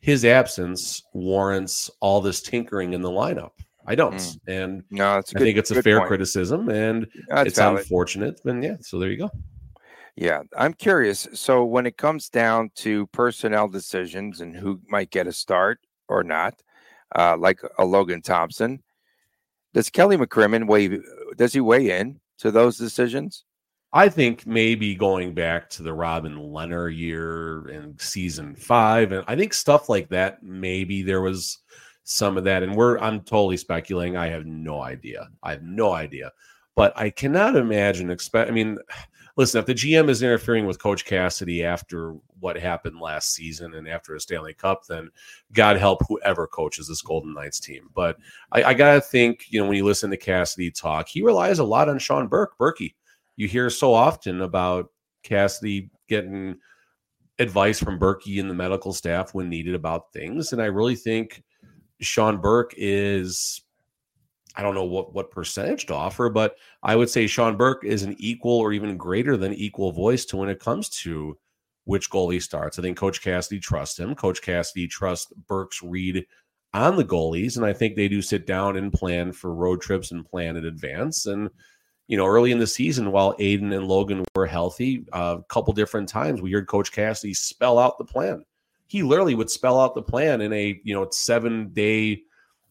his 0.02 0.26
absence 0.26 1.02
warrants 1.14 1.90
all 2.00 2.22
this 2.22 2.42
tinkering 2.42 2.94
in 2.94 3.02
the 3.02 3.10
lineup. 3.10 3.52
I 3.86 3.96
don't, 3.96 4.16
mm. 4.16 4.40
and 4.48 4.84
no, 4.92 5.18
it's 5.18 5.36
I 5.36 5.40
good, 5.40 5.46
think 5.46 5.58
it's 5.58 5.72
a 5.72 5.84
fair 5.84 6.00
point. 6.00 6.08
criticism, 6.08 6.70
and 6.70 7.06
That's 7.28 7.50
it's 7.50 7.60
valid. 7.60 7.80
unfortunate. 7.80 8.40
And 8.46 8.64
yeah, 8.64 8.78
so 8.80 8.98
there 8.98 9.10
you 9.10 9.18
go. 9.18 9.32
Yeah, 10.16 10.44
I'm 10.58 10.74
curious. 10.74 11.28
So 11.34 11.66
when 11.66 11.86
it 11.86 11.98
comes 11.98 12.30
down 12.30 12.72
to 12.76 13.08
personnel 13.08 13.68
decisions 13.68 14.42
and 14.42 14.56
who 14.56 14.80
might 14.88 15.10
get 15.10 15.28
a 15.28 15.34
start 15.34 15.80
or 16.08 16.24
not, 16.24 16.62
uh, 17.16 17.36
like 17.36 17.60
a 17.78 17.84
Logan 17.84 18.22
Thompson, 18.22 18.82
does 19.74 19.90
Kelly 19.90 20.18
McCrimmon 20.18 20.68
weigh? 20.68 21.00
Does 21.36 21.54
he 21.54 21.62
weigh 21.62 22.00
in 22.00 22.20
to 22.38 22.52
those 22.52 22.78
decisions? 22.78 23.44
I 23.96 24.10
think 24.10 24.48
maybe 24.48 24.96
going 24.96 25.36
back 25.36 25.70
to 25.72 25.84
the 25.84 25.94
Robin 25.94 26.36
Lehner 26.36 26.96
year 26.96 27.70
in 27.70 27.96
season 28.00 28.56
five, 28.56 29.12
and 29.12 29.24
I 29.28 29.36
think 29.36 29.54
stuff 29.54 29.88
like 29.88 30.10
that. 30.10 30.42
Maybe 30.42 31.04
there 31.04 31.22
was 31.22 31.60
some 32.04 32.38
of 32.38 32.44
that. 32.46 32.64
And 32.64 32.76
we're 32.76 32.98
I'm 33.00 33.22
totally 33.22 33.58
speculating. 33.58 34.18
I 34.18 34.28
have 34.28 34.46
no 34.46 34.82
idea. 34.82 35.30
I 35.44 35.52
have 35.52 35.64
no 35.64 35.94
idea. 35.94 36.32
But 36.76 36.98
I 36.98 37.12
cannot 37.12 37.56
imagine 37.56 38.10
expect 38.10 38.50
I 38.50 38.54
mean, 38.54 38.80
listen, 39.38 39.60
if 39.60 39.68
the 39.68 39.76
GM 39.76 40.10
is 40.10 40.24
interfering 40.24 40.66
with 40.66 40.82
Coach 40.82 41.06
Cassidy 41.06 41.64
after 41.64 42.16
what 42.40 42.58
happened 42.58 43.00
last 43.00 43.34
season 43.34 43.76
and 43.76 43.88
after 43.88 44.16
a 44.16 44.20
Stanley 44.20 44.56
Cup, 44.56 44.86
then 44.88 45.10
God 45.54 45.78
help 45.78 46.02
whoever 46.08 46.48
coaches 46.48 46.88
this 46.88 47.04
Golden 47.04 47.34
Knights 47.34 47.60
team. 47.60 47.90
But 47.94 48.18
I, 48.52 48.64
I 48.64 48.74
gotta 48.74 49.02
think, 49.02 49.46
you 49.50 49.62
know, 49.62 49.68
when 49.68 49.78
you 49.78 49.86
listen 49.86 50.10
to 50.10 50.18
Cassidy 50.18 50.72
talk, 50.72 51.08
he 51.08 51.22
relies 51.22 51.60
a 51.60 51.64
lot 51.64 51.90
on 51.90 52.00
Sean 52.00 52.28
Burke. 52.28 52.58
Berkey. 52.58 52.96
You 53.36 53.48
hear 53.48 53.70
so 53.70 53.94
often 53.94 54.42
about 54.42 54.90
Cassidy 55.24 55.90
getting 56.08 56.58
advice 57.40 57.80
from 57.80 58.00
Berkey 58.00 58.40
and 58.40 58.50
the 58.50 58.54
medical 58.54 58.94
staff 58.94 59.34
when 59.34 59.50
needed 59.50 59.76
about 59.76 60.14
things. 60.14 60.54
And 60.54 60.62
I 60.62 60.66
really 60.66 60.96
think 60.96 61.44
Sean 62.02 62.40
Burke 62.40 62.74
is 62.78 63.62
I 64.56 64.62
don't 64.62 64.76
know 64.76 64.84
what 64.84 65.14
what 65.14 65.32
percentage 65.32 65.88
to 65.88 65.96
offer, 65.96 66.30
but 66.30 66.56
I 66.84 66.96
would 66.96 67.10
say 67.10 67.26
Sean 67.26 67.58
Burke 67.58 67.84
is 67.84 68.04
an 68.04 68.16
equal 68.20 68.60
or 68.60 68.72
even 68.72 68.98
greater 68.98 69.36
than 69.36 69.54
equal 69.54 69.92
voice 69.92 70.26
to 70.26 70.38
when 70.38 70.50
it 70.50 70.60
comes 70.60 70.90
to 70.90 71.38
which 71.86 72.10
goalie 72.10 72.42
starts. 72.42 72.78
I 72.78 72.82
think 72.82 72.98
Coach 72.98 73.22
Cassidy 73.22 73.60
trusts 73.60 74.00
him. 74.00 74.16
Coach 74.16 74.42
Cassidy 74.42 74.88
trusts 74.88 75.32
Burke's 75.48 75.82
read 75.82 76.26
on 76.74 76.96
the 76.96 77.06
goalies, 77.06 77.58
and 77.58 77.66
I 77.66 77.74
think 77.74 77.96
they 77.96 78.08
do 78.08 78.22
sit 78.22 78.46
down 78.46 78.78
and 78.78 78.94
plan 78.94 79.32
for 79.32 79.54
road 79.54 79.82
trips 79.82 80.12
and 80.12 80.26
plan 80.26 80.56
in 80.56 80.66
advance. 80.66 81.26
And 81.26 81.50
you 82.08 82.18
know, 82.18 82.26
early 82.26 82.52
in 82.52 82.60
the 82.60 82.68
season, 82.68 83.12
while 83.12 83.34
Adin 83.40 83.72
and 83.74 83.88
Logan 83.88 84.26
were 84.36 84.46
healthy, 84.46 85.06
uh, 85.14 85.38
a 85.40 85.44
couple 85.44 85.74
different 85.74 86.10
times 86.10 86.42
we 86.42 86.52
heard 86.52 86.68
Coach 86.68 86.92
Cassidy 86.92 87.34
spell 87.34 87.80
out 87.80 87.98
the 87.98 88.06
plan 88.06 88.44
he 88.94 89.02
literally 89.02 89.34
would 89.34 89.50
spell 89.50 89.80
out 89.80 89.96
the 89.96 90.04
plan 90.04 90.42
in 90.42 90.54
a 90.54 90.80
you 90.84 90.94
know 90.94 91.08
seven 91.10 91.70
day 91.70 92.22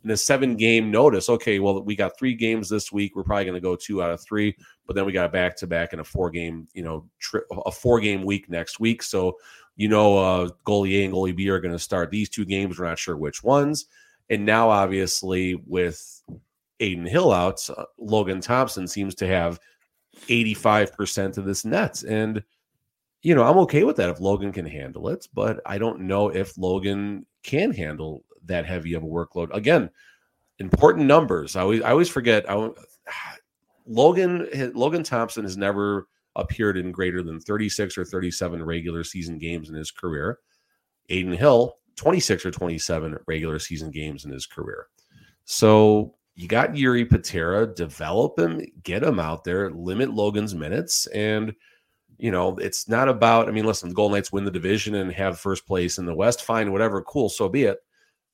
in 0.04 0.10
a 0.10 0.16
seven 0.16 0.54
game 0.56 0.88
notice. 0.88 1.28
Okay, 1.28 1.58
well 1.58 1.82
we 1.82 1.96
got 1.96 2.16
three 2.16 2.34
games 2.34 2.68
this 2.68 2.92
week. 2.92 3.16
We're 3.16 3.24
probably 3.24 3.44
going 3.46 3.56
to 3.56 3.60
go 3.60 3.74
two 3.74 4.00
out 4.00 4.12
of 4.12 4.20
three, 4.20 4.56
but 4.86 4.94
then 4.94 5.04
we 5.04 5.10
got 5.10 5.26
a 5.26 5.30
back 5.30 5.56
to 5.56 5.66
back 5.66 5.92
in 5.92 5.98
a 5.98 6.04
four 6.04 6.30
game 6.30 6.68
you 6.74 6.84
know 6.84 7.08
tri- 7.18 7.40
a 7.66 7.72
four 7.72 7.98
game 7.98 8.22
week 8.22 8.48
next 8.48 8.78
week. 8.78 9.02
So 9.02 9.36
you 9.74 9.88
know 9.88 10.16
uh, 10.16 10.48
goalie 10.64 11.00
A 11.00 11.04
and 11.06 11.12
goalie 11.12 11.34
B 11.34 11.48
are 11.48 11.58
going 11.58 11.72
to 11.72 11.78
start 11.78 12.12
these 12.12 12.28
two 12.28 12.44
games. 12.44 12.78
We're 12.78 12.86
not 12.86 13.00
sure 13.00 13.16
which 13.16 13.42
ones. 13.42 13.86
And 14.30 14.46
now 14.46 14.70
obviously 14.70 15.56
with 15.66 16.22
Adin 16.80 17.06
Hill 17.06 17.32
out, 17.32 17.60
uh, 17.76 17.84
Logan 17.98 18.40
Thompson 18.40 18.86
seems 18.86 19.14
to 19.16 19.26
have 19.26 19.60
85% 20.28 21.38
of 21.38 21.44
this 21.44 21.64
nets 21.64 22.02
and 22.02 22.42
you 23.22 23.36
know, 23.36 23.44
I'm 23.44 23.58
okay 23.58 23.84
with 23.84 23.96
that 23.96 24.10
if 24.10 24.20
Logan 24.20 24.52
can 24.52 24.66
handle 24.66 25.08
it, 25.08 25.28
but 25.32 25.60
I 25.64 25.78
don't 25.78 26.00
know 26.00 26.28
if 26.28 26.58
Logan 26.58 27.24
can 27.44 27.72
handle 27.72 28.24
that 28.46 28.66
heavy 28.66 28.94
of 28.94 29.04
a 29.04 29.06
workload. 29.06 29.54
Again, 29.54 29.88
important 30.58 31.06
numbers. 31.06 31.54
I 31.56 31.62
always 31.62 31.82
I 31.82 31.90
always 31.90 32.08
forget. 32.08 32.48
I, 32.50 32.54
Logan 33.86 34.48
Logan 34.74 35.02
Thompson 35.02 35.44
has 35.44 35.56
never 35.56 36.08
appeared 36.36 36.76
in 36.76 36.92
greater 36.92 37.22
than 37.22 37.40
36 37.40 37.98
or 37.98 38.04
37 38.04 38.62
regular 38.62 39.04
season 39.04 39.38
games 39.38 39.68
in 39.68 39.74
his 39.74 39.90
career. 39.90 40.38
Aiden 41.10 41.36
Hill, 41.36 41.78
26 41.96 42.46
or 42.46 42.50
27 42.50 43.18
regular 43.26 43.58
season 43.58 43.90
games 43.90 44.24
in 44.24 44.30
his 44.30 44.46
career. 44.46 44.86
So 45.44 46.14
you 46.42 46.48
got 46.48 46.72
Jiri 46.72 47.08
Patera, 47.08 47.72
develop 47.72 48.38
him, 48.38 48.60
get 48.82 49.02
him 49.02 49.18
out 49.20 49.44
there, 49.44 49.70
limit 49.70 50.12
Logan's 50.12 50.54
minutes, 50.54 51.06
and– 51.06 51.54
you 52.22 52.30
know, 52.30 52.56
it's 52.58 52.88
not 52.88 53.08
about, 53.08 53.48
I 53.48 53.50
mean, 53.50 53.64
listen, 53.64 53.88
the 53.88 53.96
Golden 53.96 54.14
Knights 54.14 54.30
win 54.30 54.44
the 54.44 54.50
division 54.52 54.94
and 54.94 55.12
have 55.12 55.40
first 55.40 55.66
place 55.66 55.98
in 55.98 56.06
the 56.06 56.14
West, 56.14 56.44
fine, 56.44 56.70
whatever, 56.70 57.02
cool, 57.02 57.28
so 57.28 57.48
be 57.48 57.64
it. 57.64 57.78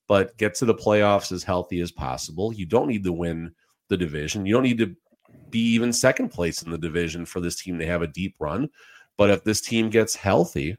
But 0.07 0.37
get 0.37 0.53
to 0.55 0.65
the 0.65 0.75
playoffs 0.75 1.31
as 1.31 1.43
healthy 1.43 1.81
as 1.81 1.91
possible. 1.91 2.53
You 2.53 2.67
don't 2.67 2.87
need 2.87 3.03
to 3.05 3.11
win 3.11 3.51
the 3.87 3.97
division. 3.97 4.45
You 4.45 4.53
don't 4.53 4.61
need 4.61 4.77
to 4.77 4.95
be 5.49 5.59
even 5.73 5.91
second 5.91 6.29
place 6.29 6.61
in 6.61 6.69
the 6.69 6.77
division 6.77 7.25
for 7.25 7.39
this 7.39 7.55
team 7.55 7.79
to 7.79 7.85
have 7.87 8.03
a 8.03 8.07
deep 8.07 8.35
run. 8.39 8.69
But 9.17 9.31
if 9.31 9.43
this 9.43 9.59
team 9.59 9.89
gets 9.89 10.15
healthy 10.15 10.77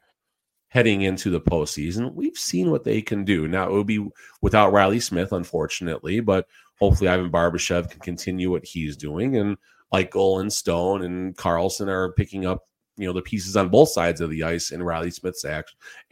heading 0.70 1.02
into 1.02 1.30
the 1.30 1.40
postseason, 1.40 2.14
we've 2.14 2.36
seen 2.36 2.70
what 2.70 2.84
they 2.84 3.02
can 3.02 3.24
do. 3.24 3.46
Now, 3.46 3.68
it 3.68 3.72
would 3.72 3.86
be 3.86 4.08
without 4.40 4.72
Riley 4.72 5.00
Smith, 5.00 5.32
unfortunately, 5.32 6.20
but 6.20 6.46
hopefully 6.78 7.10
Ivan 7.10 7.30
Barbashev 7.30 7.90
can 7.90 8.00
continue 8.00 8.50
what 8.50 8.64
he's 8.64 8.96
doing. 8.96 9.36
And 9.36 9.58
like 9.92 10.14
and 10.14 10.52
Stone 10.52 11.02
and 11.02 11.36
Karlsson 11.36 11.88
are 11.88 12.12
picking 12.12 12.46
up 12.46 12.66
you 12.96 13.06
know 13.06 13.12
the 13.12 13.22
pieces 13.22 13.56
on 13.56 13.70
both 13.70 13.88
sides 13.88 14.20
of 14.20 14.30
the 14.30 14.42
ice 14.42 14.72
in 14.72 14.82
Riley 14.82 15.10
Smith's 15.10 15.44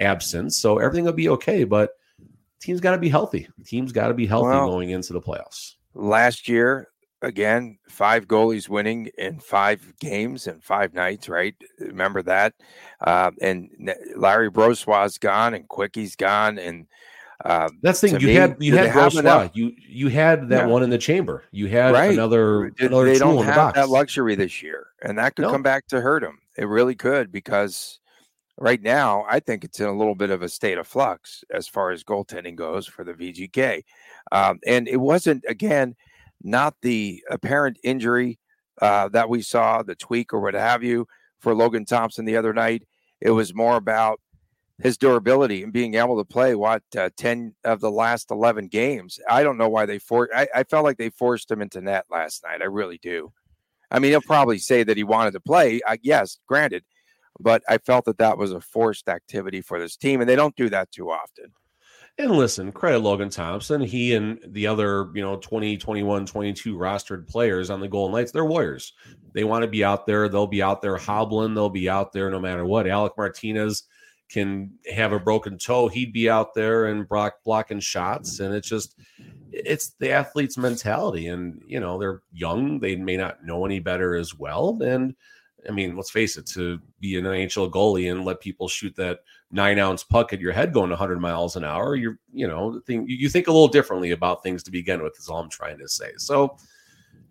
absence. 0.01 0.57
So 0.57 0.79
everything 0.79 1.05
will 1.05 1.12
be 1.12 1.29
okay, 1.29 1.64
but 1.64 1.90
team's 2.61 2.81
got 2.81 2.92
to 2.92 2.99
be 2.99 3.11
healthy. 3.11 3.49
Team's 3.64 3.92
got 3.92 4.09
to 4.09 4.14
be 4.14 4.27
healthy 4.27 4.49
well, 4.49 4.68
going 4.68 4.90
into 4.90 5.12
the 5.12 5.21
playoffs. 5.21 5.75
Last 5.94 6.49
year, 6.49 6.88
again, 7.22 7.78
five 7.88 8.26
goalies 8.26 8.68
winning 8.68 9.11
in 9.18 9.40
five 9.40 9.94
games 10.00 10.46
and 10.46 10.62
five 10.62 10.94
nights, 10.94 11.28
right? 11.28 11.54
Remember 11.81 12.22
that? 12.22 12.54
Uh, 13.00 13.31
and 13.40 13.70
Larry 14.16 14.50
Brossoit's 14.50 15.18
gone 15.18 15.54
and 15.54 15.68
Quickie's 15.68 16.16
gone 16.16 16.59
and 16.59 16.87
uh, 17.44 17.68
That's 17.83 18.00
the 18.00 18.09
thing. 18.09 18.20
You 18.20 18.26
me, 18.26 18.35
had 18.35 18.57
you 18.59 18.76
had 18.76 18.92
Brossoit. 18.92 19.50
You 19.54 19.72
you 19.78 20.09
had 20.09 20.48
that 20.48 20.66
yeah. 20.66 20.66
one 20.66 20.83
in 20.83 20.90
the 20.90 20.98
chamber. 20.98 21.44
You 21.52 21.68
had 21.68 21.92
right. 21.92 22.12
another 22.12 22.70
did, 22.70 22.90
another 22.90 23.04
they 23.04 23.18
don't 23.18 23.44
have 23.44 23.74
that 23.74 23.88
luxury 23.88 24.35
this 24.35 24.61
year, 24.61 24.88
and 25.02 25.18
that 25.18 25.37
could 25.37 25.42
no. 25.42 25.52
come 25.52 25.62
back 25.62 25.87
to 25.88 26.00
hurt 26.00 26.22
them. 26.22 26.38
It 26.57 26.64
really 26.64 26.96
could 26.96 27.31
because 27.31 28.00
right 28.57 28.83
now 28.83 29.24
I 29.28 29.38
think 29.38 29.62
it's 29.62 29.78
in 29.78 29.87
a 29.87 29.96
little 29.96 30.16
bit 30.16 30.31
of 30.31 30.42
a 30.42 30.48
state 30.48 30.78
of 30.78 30.88
flux 30.88 31.44
as 31.54 31.68
far 31.68 31.90
as 31.92 32.02
goaltending 32.02 32.57
goes 32.57 32.88
for 32.88 33.04
the 33.04 33.14
VGK, 33.14 33.85
um, 34.33 34.59
and 34.66 34.88
it 34.88 34.96
wasn't 34.96 35.44
again 35.48 35.94
not 36.42 36.74
the 36.83 37.22
apparent 37.31 37.79
injury 37.83 38.38
uh, 38.81 39.09
that 39.09 39.29
we 39.29 39.42
saw, 39.42 39.83
the 39.83 39.94
tweak 39.94 40.33
or 40.33 40.40
what 40.40 40.55
have 40.55 40.83
you 40.83 41.07
for 41.40 41.55
Logan 41.55 41.85
Thompson 41.85 42.24
the 42.24 42.37
other 42.37 42.53
night. 42.53 42.85
It 43.20 43.31
was 43.31 43.55
more 43.55 43.77
about 43.77 44.20
his 44.81 44.96
durability 44.96 45.62
and 45.62 45.72
being 45.72 45.94
able 45.94 46.16
to 46.18 46.24
play 46.24 46.55
what 46.55 46.83
uh, 46.96 47.11
10 47.16 47.55
of 47.64 47.81
the 47.81 47.90
last 47.90 48.31
11 48.31 48.68
games. 48.68 49.18
I 49.29 49.42
don't 49.42 49.59
know 49.59 49.68
why 49.68 49.87
they 49.87 49.98
for 49.98 50.29
I, 50.35 50.46
I 50.55 50.64
felt 50.64 50.85
like 50.85 50.98
they 50.98 51.11
forced 51.11 51.51
him 51.51 51.61
into 51.61 51.81
net 51.81 52.07
last 52.11 52.44
night. 52.44 52.62
I 52.62 52.66
really 52.66 52.98
do. 52.98 53.33
I 53.90 53.98
mean, 53.98 54.12
he'll 54.12 54.20
probably 54.20 54.59
say 54.59 54.85
that 54.85 54.96
he 54.96 55.05
wanted 55.05 55.33
to 55.33 55.40
play. 55.40 55.81
Uh, 55.87 55.96
yes, 56.03 56.38
granted, 56.46 56.85
but 57.40 57.62
I 57.68 57.79
felt 57.79 58.05
that 58.05 58.18
that 58.18 58.38
was 58.38 58.53
a 58.53 58.61
forced 58.61 59.09
activity 59.09 59.62
for 59.62 59.81
this 59.81 59.96
team, 59.96 60.20
and 60.20 60.29
they 60.29 60.37
don't 60.37 60.55
do 60.57 60.68
that 60.68 60.92
too 60.92 61.11
often. 61.11 61.53
And 62.20 62.33
listen, 62.33 62.72
credit 62.72 62.98
Logan 62.98 63.31
Thompson. 63.31 63.81
He 63.81 64.14
and 64.14 64.40
the 64.48 64.66
other, 64.66 65.09
you 65.14 65.22
know, 65.22 65.37
20, 65.37 65.76
21, 65.76 66.26
22 66.26 66.76
rostered 66.76 67.28
players 67.28 67.70
on 67.70 67.78
the 67.78 67.87
Golden 67.87 68.16
Knights, 68.16 68.33
they're 68.33 68.44
warriors. 68.44 68.92
They 69.35 69.44
want 69.44 69.62
to 69.62 69.68
be 69.68 69.85
out 69.85 70.04
there. 70.04 70.28
They'll 70.28 70.48
be 70.48 70.62
out 70.62 70.83
there 70.83 70.96
hobbling. 70.96 71.54
They'll 71.54 71.68
be 71.68 71.88
out 71.88 72.12
there 72.12 72.28
no 72.28 72.40
matter 72.40 72.64
what. 72.64 72.88
Alec 72.88 73.12
Martinez 73.16 73.85
can 74.28 74.72
have 74.92 75.12
a 75.12 75.20
broken 75.20 75.59
toe. 75.59 75.87
He'd 75.87 76.12
be 76.12 76.28
out 76.28 76.54
there 76.54 76.87
and 76.87 77.09
block, 77.09 77.35
blocking 77.44 77.81
shots. 77.81 78.40
And 78.40 78.52
it's 78.52 78.68
just, 78.68 78.96
it's 79.52 79.90
the 80.00 80.11
athlete's 80.11 80.59
mentality. 80.59 81.28
And, 81.28 81.62
you 81.66 81.78
know, 81.78 81.98
they're 82.00 82.22
young. 82.33 82.81
They 82.81 82.96
may 82.96 83.16
not 83.16 83.44
know 83.44 83.64
any 83.64 83.78
better 83.78 84.16
as 84.16 84.35
well. 84.35 84.76
And, 84.83 85.14
I 85.66 85.73
mean, 85.73 85.97
let's 85.97 86.11
face 86.11 86.37
it, 86.37 86.47
to 86.49 86.81
be 87.01 87.18
an 87.18 87.25
NHL 87.25 87.71
goalie 87.71 88.11
and 88.11 88.25
let 88.25 88.40
people 88.40 88.68
shoot 88.68 88.94
that 88.97 89.21
nine 89.51 89.79
ounce 89.79 90.05
puck 90.05 90.33
at 90.33 90.40
your 90.40 90.53
head 90.53 90.73
going 90.73 90.90
100 90.90 91.21
miles 91.21 91.57
an 91.57 91.64
hour, 91.64 91.97
you're, 91.97 92.18
you 92.33 92.47
know, 92.47 92.81
think, 92.87 93.09
you 93.09 93.29
think 93.29 93.49
a 93.49 93.53
little 93.53 93.68
differently 93.68 94.12
about 94.12 94.42
things 94.42 94.62
to 94.62 94.71
begin 94.71 95.03
with, 95.03 95.18
is 95.18 95.29
all 95.29 95.40
I'm 95.40 95.51
trying 95.51 95.79
to 95.79 95.88
say. 95.88 96.12
So, 96.16 96.57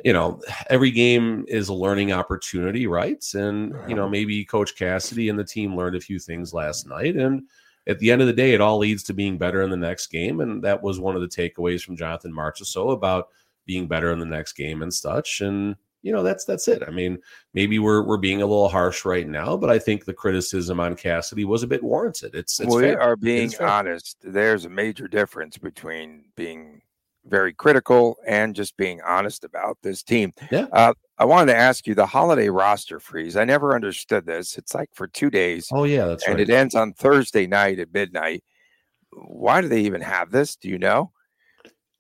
you 0.04 0.14
know, 0.14 0.42
every 0.70 0.92
game 0.92 1.46
is 1.48 1.70
a 1.70 1.74
learning 1.74 2.12
opportunity, 2.12 2.86
right? 2.86 3.24
And, 3.34 3.74
you 3.88 3.96
know, 3.96 4.10
maybe 4.10 4.46
Coach 4.46 4.76
Cassidy 4.76 5.30
and 5.30 5.40
the 5.40 5.44
team 5.44 5.76
learned 5.76 5.96
a 5.96 6.02
few 6.02 6.20
things 6.20 6.54
last 6.54 6.88
night. 6.88 7.16
And 7.16 7.44
at 7.88 8.00
the 8.00 8.12
end 8.12 8.22
of 8.22 8.28
the 8.28 8.34
day, 8.34 8.54
it 8.54 8.62
all 8.62 8.78
leads 8.78 9.04
to 9.04 9.14
being 9.14 9.38
better 9.38 9.62
in 9.62 9.70
the 9.70 9.78
next 9.78 10.08
game. 10.08 10.42
And 10.42 10.64
that 10.64 10.84
was 10.84 11.00
one 11.00 11.16
of 11.16 11.22
the 11.22 11.28
takeaways 11.28 11.84
from 11.84 11.98
Jonathan 11.98 12.34
Marchessault 12.34 12.94
about 12.94 13.30
being 13.66 13.88
better 13.88 14.12
in 14.12 14.20
the 14.20 14.26
next 14.26 14.54
game 14.54 14.82
and 14.82 14.94
such. 14.94 15.42
And, 15.42 15.76
you 16.02 16.12
know 16.12 16.24
that's 16.24 16.46
that's 16.46 16.68
it. 16.68 16.84
I 16.88 16.92
mean, 16.92 17.18
maybe 17.54 17.80
we're 17.80 18.04
we're 18.04 18.18
being 18.18 18.42
a 18.42 18.46
little 18.46 18.70
harsh 18.70 19.06
right 19.06 19.28
now, 19.28 19.58
but 19.58 19.70
I 19.70 19.80
think 19.80 20.06
the 20.06 20.14
criticism 20.14 20.80
on 20.80 20.96
Cassidy 20.96 21.46
was 21.46 21.64
a 21.64 21.68
bit 21.68 21.84
warranted. 21.84 22.36
It's, 22.36 22.60
it's 22.60 22.74
we 22.74 22.84
fair. 22.84 23.02
are 23.02 23.16
being 23.16 23.52
honest. 23.60 24.18
There's 24.22 24.66
a 24.66 24.70
major 24.70 25.08
difference 25.08 25.58
between 25.58 26.26
being 26.36 26.82
very 27.26 27.54
critical 27.54 28.18
and 28.26 28.56
just 28.56 28.78
being 28.78 29.02
honest 29.02 29.44
about 29.44 29.78
this 29.82 30.02
team. 30.04 30.34
Yeah. 30.50 30.68
Uh, 30.72 30.94
I 31.18 31.26
wanted 31.26 31.52
to 31.52 31.58
ask 31.58 31.88
you 31.88 31.96
the 31.96 32.06
holiday 32.06 32.50
roster 32.50 33.00
freeze. 33.00 33.36
I 33.36 33.44
never 33.44 33.76
understood 33.76 34.26
this. 34.26 34.58
It's 34.58 34.76
like 34.76 34.90
for 34.94 35.08
two 35.08 35.30
days. 35.30 35.68
Oh 35.72 35.84
yeah, 35.84 36.06
that's 36.06 36.26
and 36.26 36.36
right. 36.36 36.50
it 36.50 36.54
ends 36.54 36.76
on 36.76 36.94
Thursday 36.94 37.48
night 37.48 37.80
at 37.80 37.94
midnight. 37.94 38.44
Why 39.12 39.62
do 39.62 39.68
they 39.68 39.82
even 39.82 40.02
have 40.02 40.32
this? 40.32 40.56
Do 40.56 40.70
you 40.70 40.78
know? 40.78 41.12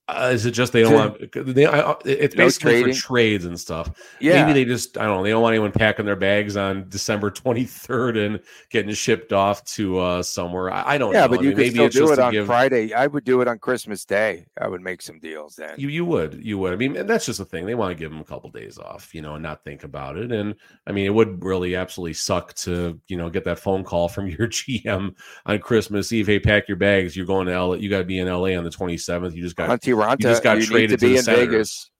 Uh, 0.09 0.31
is 0.33 0.45
it 0.45 0.51
just 0.51 0.71
they 0.71 0.83
don't 0.83 0.93
want? 0.93 1.31
They, 1.33 1.65
uh, 1.65 1.95
it's 2.05 2.33
no 2.33 2.45
basically 2.45 2.71
trading. 2.71 2.93
for 2.93 2.99
trades 2.99 3.43
and 3.43 3.59
stuff. 3.59 3.91
Yeah, 4.21 4.45
maybe 4.45 4.53
they 4.53 4.65
just 4.65 4.97
I 4.97 5.03
don't 5.03 5.17
know. 5.17 5.23
They 5.23 5.31
don't 5.31 5.41
want 5.41 5.51
anyone 5.53 5.73
packing 5.73 6.05
their 6.05 6.15
bags 6.15 6.55
on 6.55 6.87
December 6.87 7.29
twenty 7.31 7.65
third 7.65 8.15
and 8.15 8.39
getting 8.69 8.93
shipped 8.93 9.33
off 9.33 9.65
to 9.65 9.99
uh, 9.99 10.23
somewhere. 10.23 10.71
I, 10.71 10.93
I 10.93 10.97
don't. 10.97 11.13
Yeah, 11.13 11.21
know. 11.21 11.29
but 11.29 11.39
I 11.39 11.43
you 11.43 11.49
mean, 11.49 11.73
could 11.73 11.91
still 11.91 12.07
do 12.07 12.13
it 12.13 12.19
on 12.19 12.31
give, 12.31 12.45
Friday. 12.45 12.93
I 12.93 13.07
would 13.07 13.25
do 13.25 13.41
it 13.41 13.49
on 13.49 13.59
Christmas 13.59 14.05
Day. 14.05 14.45
I 14.61 14.69
would 14.69 14.81
make 14.81 15.01
some 15.01 15.19
deals 15.19 15.57
then. 15.57 15.73
You 15.77 15.89
you 15.89 16.05
would 16.05 16.41
you 16.41 16.57
would. 16.57 16.71
I 16.71 16.77
mean, 16.77 17.05
that's 17.05 17.25
just 17.25 17.39
the 17.39 17.45
thing. 17.45 17.65
They 17.65 17.75
want 17.75 17.91
to 17.91 17.95
give 17.95 18.09
them 18.09 18.21
a 18.21 18.25
couple 18.25 18.49
days 18.49 18.77
off, 18.77 19.13
you 19.13 19.21
know, 19.21 19.33
and 19.33 19.43
not 19.43 19.65
think 19.65 19.83
about 19.83 20.15
it. 20.15 20.31
And 20.31 20.55
I 20.85 20.93
mean, 20.93 21.05
it 21.05 21.13
would 21.13 21.43
really 21.43 21.75
absolutely 21.75 22.13
suck 22.13 22.53
to 22.55 22.97
you 23.07 23.17
know 23.17 23.29
get 23.29 23.43
that 23.43 23.59
phone 23.59 23.83
call 23.83 24.07
from 24.07 24.27
your 24.27 24.47
GM 24.47 25.15
on 25.45 25.59
Christmas 25.59 26.13
Eve. 26.13 26.27
Hey, 26.27 26.39
pack 26.39 26.69
your 26.69 26.77
bags. 26.77 27.17
You're 27.17 27.25
going 27.25 27.47
to 27.47 27.61
LA. 27.61 27.73
You 27.73 27.89
got 27.89 27.99
to 27.99 28.05
be 28.05 28.19
in 28.19 28.29
LA 28.29 28.57
on 28.57 28.63
the 28.63 28.71
twenty 28.71 28.97
seventh. 28.97 29.35
You 29.35 29.43
just 29.43 29.57
got. 29.57 29.67
Raanta, 29.97 30.19
you 30.19 30.29
just 30.29 30.43
got 30.43 30.57
you 30.57 30.65
traded 30.65 30.99
to 30.99 31.05
be 31.05 31.13
to 31.13 31.17
in 31.17 31.23
Senators. 31.23 31.47
Vegas. 31.51 31.91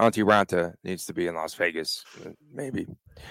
Antti 0.00 0.24
Raanta 0.24 0.74
needs 0.84 1.04
to 1.06 1.12
be 1.12 1.26
in 1.26 1.34
Las 1.34 1.54
Vegas, 1.54 2.04
maybe. 2.52 2.86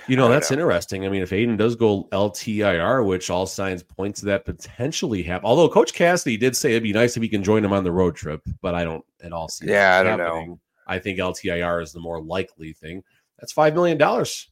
You 0.08 0.18
know, 0.18 0.28
that's 0.28 0.52
know. 0.52 0.56
interesting. 0.56 1.06
I 1.06 1.10
mean, 1.10 1.22
if 1.22 1.32
Adin 1.32 1.56
does 1.56 1.78
go 1.78 2.10
LTIR, 2.12 3.06
which 3.06 3.30
all 3.30 3.46
signs 3.46 3.84
point 3.84 4.18
to 4.18 4.26
that 4.26 4.44
potentially 4.44 5.24
happen. 5.24 5.46
Although 5.46 5.70
Coach 5.70 5.94
Cassidy 5.94 6.36
did 6.36 6.58
say 6.58 6.72
it'd 6.72 6.84
be 6.84 6.92
nice 6.92 7.16
if 7.16 7.24
he 7.24 7.30
can 7.30 7.42
join 7.42 7.64
him 7.64 7.72
on 7.72 7.86
the 7.86 7.92
road 7.92 8.18
trip, 8.18 8.42
but 8.62 8.76
I 8.76 8.84
don't 8.84 9.06
at 9.24 9.32
all 9.32 9.48
see. 9.48 9.68
Yeah, 9.68 9.98
I 9.98 10.04
don't 10.04 10.20
happening. 10.20 10.50
know. 10.50 10.60
I 10.88 11.00
think 11.00 11.20
LTIR 11.20 11.82
is 11.82 11.94
the 11.94 12.02
more 12.02 12.22
likely 12.22 12.74
thing. 12.74 13.02
That's 13.40 13.54
five 13.54 13.74
million 13.74 13.98
dollars. 13.98 14.50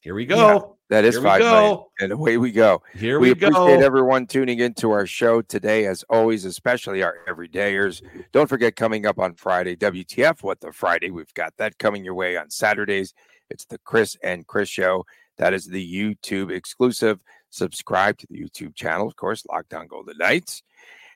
Here 0.00 0.14
we 0.14 0.26
go. 0.26 0.36
Yeah, 0.36 0.60
that 0.88 1.04
is 1.04 1.14
Here 1.14 1.22
five 1.22 1.40
million, 1.40 1.78
and 2.00 2.12
away 2.12 2.38
we 2.38 2.52
go. 2.52 2.82
Here 2.94 3.18
we, 3.18 3.28
we 3.28 3.32
appreciate 3.32 3.52
go. 3.52 3.80
everyone 3.80 4.26
tuning 4.26 4.60
into 4.60 4.90
our 4.90 5.06
show 5.06 5.42
today, 5.42 5.86
as 5.86 6.04
always, 6.08 6.44
especially 6.44 7.02
our 7.02 7.16
everydayers. 7.28 8.02
Don't 8.32 8.48
forget 8.48 8.76
coming 8.76 9.06
up 9.06 9.18
on 9.18 9.34
Friday, 9.34 9.76
WTF? 9.76 10.42
What 10.42 10.60
the 10.60 10.72
Friday? 10.72 11.10
We've 11.10 11.32
got 11.34 11.56
that 11.58 11.78
coming 11.78 12.04
your 12.04 12.14
way 12.14 12.36
on 12.36 12.50
Saturdays. 12.50 13.14
It's 13.50 13.64
the 13.64 13.78
Chris 13.78 14.16
and 14.22 14.46
Chris 14.46 14.68
show. 14.68 15.04
That 15.38 15.54
is 15.54 15.66
the 15.66 15.94
YouTube 15.94 16.50
exclusive. 16.50 17.20
Subscribe 17.50 18.18
to 18.18 18.26
the 18.28 18.40
YouTube 18.42 18.74
channel, 18.74 19.06
of 19.06 19.16
course, 19.16 19.44
Locked 19.46 19.74
On 19.74 19.86
Golden 19.86 20.18
Knights. 20.18 20.62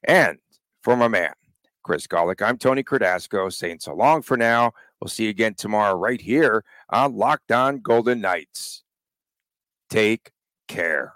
And 0.04 0.38
for 0.82 0.96
my 0.96 1.08
man, 1.08 1.32
Chris 1.82 2.06
Golick, 2.06 2.42
I'm 2.42 2.58
Tony 2.58 2.82
Cardasco 2.82 3.52
saying 3.52 3.80
so 3.80 3.94
long 3.94 4.22
for 4.22 4.36
now. 4.36 4.72
We'll 5.00 5.08
see 5.08 5.24
you 5.24 5.30
again 5.30 5.54
tomorrow 5.54 5.96
right 5.96 6.20
here 6.20 6.64
on 6.90 7.16
Locked 7.16 7.52
On 7.52 7.80
Golden 7.80 8.20
Knights. 8.20 8.84
Take 9.88 10.32
care. 10.68 11.14